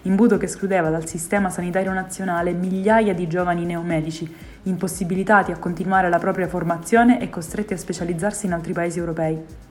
imbuto 0.01 0.35
che 0.35 0.47
escludeva 0.47 0.89
dal 0.89 1.07
sistema 1.07 1.49
sanitario 1.49 1.93
nazionale 1.93 2.51
migliaia 2.51 3.13
di 3.13 3.27
giovani 3.27 3.63
neomedici, 3.63 4.29
impossibilitati 4.63 5.53
a 5.53 5.57
continuare 5.57 6.09
la 6.09 6.19
propria 6.19 6.49
formazione 6.49 7.21
e 7.21 7.29
costretti 7.29 7.73
a 7.73 7.77
specializzarsi 7.77 8.45
in 8.45 8.51
altri 8.51 8.73
paesi 8.73 8.99
europei. 8.99 9.68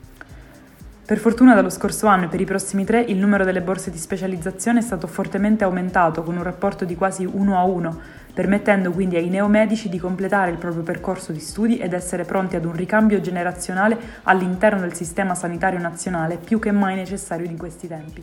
Per 1.09 1.17
fortuna 1.17 1.55
dallo 1.55 1.71
scorso 1.71 2.07
anno 2.07 2.27
e 2.27 2.29
per 2.29 2.39
i 2.39 2.45
prossimi 2.45 2.85
tre 2.85 3.01
il 3.01 3.17
numero 3.17 3.43
delle 3.43 3.63
borse 3.63 3.91
di 3.91 3.97
specializzazione 3.97 4.81
è 4.81 4.83
stato 4.83 5.07
fortemente 5.07 5.65
aumentato 5.65 6.23
con 6.23 6.37
un 6.37 6.43
rapporto 6.43 6.85
di 6.85 6.97
quasi 6.97 7.25
1 7.25 7.59
a 7.59 7.63
1 7.63 8.01
permettendo 8.35 8.91
quindi 8.91 9.17
ai 9.17 9.31
neomedici 9.31 9.89
di 9.89 9.99
completare 9.99 10.51
il 10.51 10.59
proprio 10.59 10.83
percorso 10.83 11.33
di 11.33 11.41
studi 11.41 11.79
ed 11.79 11.95
essere 11.95 12.25
pronti 12.25 12.57
ad 12.57 12.67
un 12.67 12.75
ricambio 12.75 13.23
generazionale 13.23 13.99
all'interno 14.25 14.81
del 14.81 14.93
sistema 14.93 15.35
sanitario 15.35 15.79
nazionale 15.79 16.37
più 16.37 16.59
che 16.59 16.73
mai 16.73 16.97
necessario 16.97 17.47
in 17.47 17.57
questi 17.57 17.89
tempi. 17.89 18.23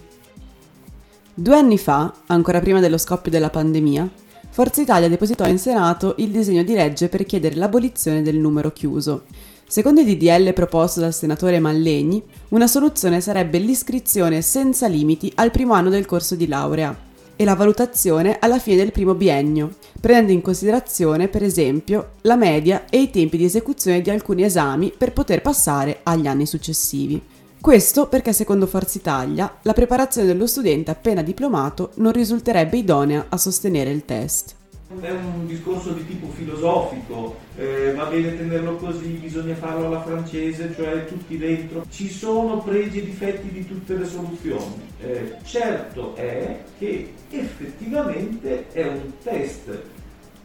Due 1.34 1.58
anni 1.58 1.80
fa, 1.80 2.14
ancora 2.28 2.60
prima 2.60 2.82
dello 2.82 3.00
scoppio 3.00 3.32
della 3.32 3.50
pandemia, 3.50 4.08
Forza 4.56 4.80
Italia 4.80 5.10
depositò 5.10 5.46
in 5.48 5.58
Senato 5.58 6.14
il 6.20 6.30
disegno 6.30 6.64
di 6.64 6.74
legge 6.74 7.10
per 7.10 7.26
chiedere 7.26 7.56
l'abolizione 7.56 8.22
del 8.22 8.38
numero 8.38 8.72
chiuso. 8.72 9.26
Secondo 9.68 10.02
il 10.02 10.08
DDL 10.08 10.54
proposto 10.54 11.00
dal 11.00 11.14
senatore 11.14 11.60
Mallegni, 11.60 12.22
una 12.50 12.68
soluzione 12.68 13.20
sarebbe 13.20 13.58
l'iscrizione 13.58 14.42
senza 14.42 14.88
limiti 14.88 15.32
al 15.36 15.52
primo 15.52 15.74
anno 15.74 15.90
del 15.90 16.06
corso 16.06 16.36
di 16.36 16.48
laurea, 16.48 16.96
e 17.36 17.44
la 17.44 17.56
valutazione 17.56 18.38
alla 18.40 18.60
fine 18.60 18.78
del 18.78 18.92
primo 18.92 19.14
biennio, 19.14 19.76
prendendo 20.00 20.32
in 20.32 20.42
considerazione, 20.42 21.28
per 21.28 21.44
esempio, 21.44 22.12
la 22.22 22.36
media 22.36 22.86
e 22.90 23.02
i 23.02 23.10
tempi 23.10 23.38
di 23.38 23.46
esecuzione 23.46 24.02
di 24.02 24.10
alcuni 24.10 24.44
esami 24.44 24.94
per 24.96 25.14
poter 25.14 25.42
passare 25.42 26.00
agli 26.04 26.28
anni 26.28 26.46
successivi. 26.46 27.22
Questo 27.60 28.08
perché 28.08 28.32
secondo 28.32 28.68
Forza 28.68 28.98
Italia 29.00 29.58
la 29.64 29.74
preparazione 29.74 30.28
dello 30.28 30.46
studente 30.46 30.92
appena 30.92 31.24
diplomato 31.24 31.92
non 31.96 32.12
risulterebbe 32.12 32.78
idonea 32.78 33.26
a 33.28 33.38
sostenere 33.38 33.90
il 33.90 34.06
test. 34.06 34.54
È 34.88 35.10
un 35.10 35.48
discorso 35.48 35.94
di 35.94 36.06
tipo 36.06 36.28
filosofico, 36.28 37.38
eh, 37.58 37.92
va 37.94 38.06
bene 38.06 38.38
tenerlo 38.38 38.76
così, 38.76 39.08
bisogna 39.08 39.56
farlo 39.56 39.88
alla 39.88 40.04
francese, 40.04 40.76
cioè 40.76 41.06
tutti 41.06 41.40
dentro. 41.40 41.86
Ci 41.90 42.08
sono 42.08 42.60
pregi 42.60 43.00
e 43.00 43.06
difetti 43.06 43.50
di 43.50 43.66
tutte 43.66 43.98
le 43.98 44.06
soluzioni. 44.06 44.84
Eh, 45.02 45.38
certo 45.44 46.16
è 46.16 46.62
che 46.78 47.14
effettivamente 47.32 48.72
è 48.74 48.86
un 48.86 49.12
test 49.24 49.82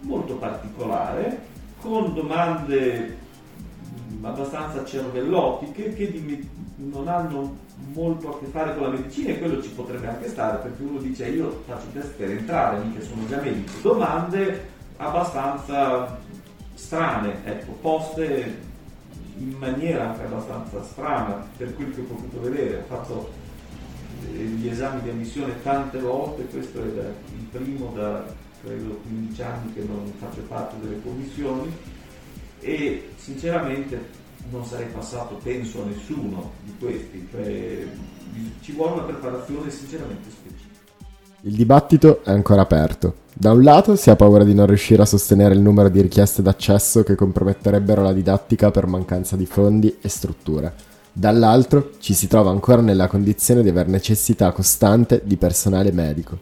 molto 0.01 0.37
particolare, 0.37 1.39
con 1.79 2.15
domande 2.15 3.19
abbastanza 4.23 4.87
cervellotiche 4.87 5.93
che 5.93 6.47
non 6.77 7.09
hanno 7.09 7.57
molto 7.93 8.35
a 8.35 8.39
che 8.39 8.47
fare 8.47 8.75
con 8.75 8.85
la 8.85 8.89
medicina 8.91 9.31
e 9.31 9.39
quello 9.39 9.63
ci 9.63 9.71
potrebbe 9.71 10.07
anche 10.07 10.29
stare 10.29 10.59
perché 10.59 10.83
uno 10.83 10.99
dice 10.99 11.29
io 11.29 11.63
faccio 11.67 11.87
test 11.93 12.11
per 12.11 12.31
entrare, 12.31 12.85
mica 12.85 13.03
sono 13.03 13.27
già 13.29 13.41
medico. 13.41 13.73
Domande 13.83 14.69
abbastanza 14.97 16.19
strane, 16.75 17.45
ecco, 17.45 17.73
poste 17.81 18.69
in 19.39 19.55
maniera 19.59 20.11
anche 20.11 20.23
abbastanza 20.23 20.83
strana 20.83 21.47
per 21.57 21.75
quel 21.75 21.95
che 21.95 22.01
ho 22.01 22.05
potuto 22.05 22.41
vedere. 22.41 22.77
Ho 22.77 22.85
fatto 22.87 23.31
eh, 24.27 24.37
gli 24.37 24.69
esami 24.69 25.03
di 25.03 25.11
ammissione 25.11 25.63
tante 25.63 25.99
volte, 25.99 26.45
questo 26.45 26.83
è 26.83 26.85
il 26.85 27.47
primo 27.51 27.93
da 27.95 28.25
credo 28.63 29.01
15 29.07 29.43
anni 29.43 29.73
che 29.73 29.83
non 29.83 30.13
faccio 30.19 30.43
parte 30.43 30.77
delle 30.81 31.01
commissioni 31.03 31.75
e 32.61 33.09
sinceramente 33.17 34.19
non 34.51 34.65
sarei 34.65 34.87
passato, 34.87 35.39
penso, 35.43 35.83
a 35.83 35.87
nessuno 35.87 36.53
di 36.65 36.75
questi, 36.79 37.29
cioè 37.31 37.87
ci 38.61 38.73
vuole 38.73 38.93
una 38.93 39.03
preparazione 39.03 39.71
sinceramente 39.71 40.31
specifica. 40.31 40.69
Il 41.43 41.55
dibattito 41.55 42.23
è 42.25 42.31
ancora 42.31 42.63
aperto. 42.63 43.15
Da 43.33 43.53
un 43.53 43.63
lato 43.63 43.97
si 43.97 44.11
ha 44.11 44.17
paura 44.17 44.45
di 44.45 44.53
non 44.53 44.67
riuscire 44.67 45.03
a 45.03 45.07
sostenere 45.07 45.55
il 45.55 45.61
numero 45.61 45.89
di 45.89 46.03
richieste 46.03 46.43
d'accesso 46.43 47.03
che 47.03 47.15
comprometterebbero 47.15 48.03
la 48.03 48.13
didattica 48.13 48.71
per 48.71 48.87
mancanza 48.87 49.37
di 49.37 49.47
fondi 49.47 49.97
e 50.01 50.09
strutture. 50.09 50.73
Dall'altro 51.13 51.93
ci 51.99 52.13
si 52.13 52.27
trova 52.27 52.51
ancora 52.51 52.83
nella 52.83 53.07
condizione 53.09 53.63
di 53.63 53.69
aver 53.69 53.89
necessità 53.89 54.53
costante 54.53 55.23
di 55.25 55.37
personale 55.37 55.93
medico. 55.93 56.39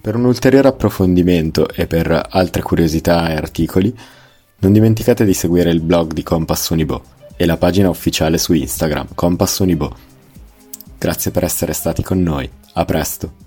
Per 0.00 0.14
un 0.14 0.24
ulteriore 0.24 0.68
approfondimento 0.68 1.68
e 1.68 1.86
per 1.86 2.28
altre 2.30 2.62
curiosità 2.62 3.28
e 3.28 3.34
articoli, 3.34 3.94
non 4.58 4.72
dimenticate 4.72 5.24
di 5.24 5.34
seguire 5.34 5.70
il 5.70 5.80
blog 5.80 6.12
di 6.12 6.22
Compass 6.22 6.70
Unibo 6.70 7.02
e 7.36 7.46
la 7.46 7.56
pagina 7.56 7.90
ufficiale 7.90 8.38
su 8.38 8.52
Instagram 8.52 9.08
Compass 9.14 9.58
Unibo. 9.58 9.94
Grazie 10.98 11.30
per 11.30 11.44
essere 11.44 11.72
stati 11.72 12.02
con 12.02 12.22
noi, 12.22 12.48
a 12.72 12.84
presto! 12.84 13.45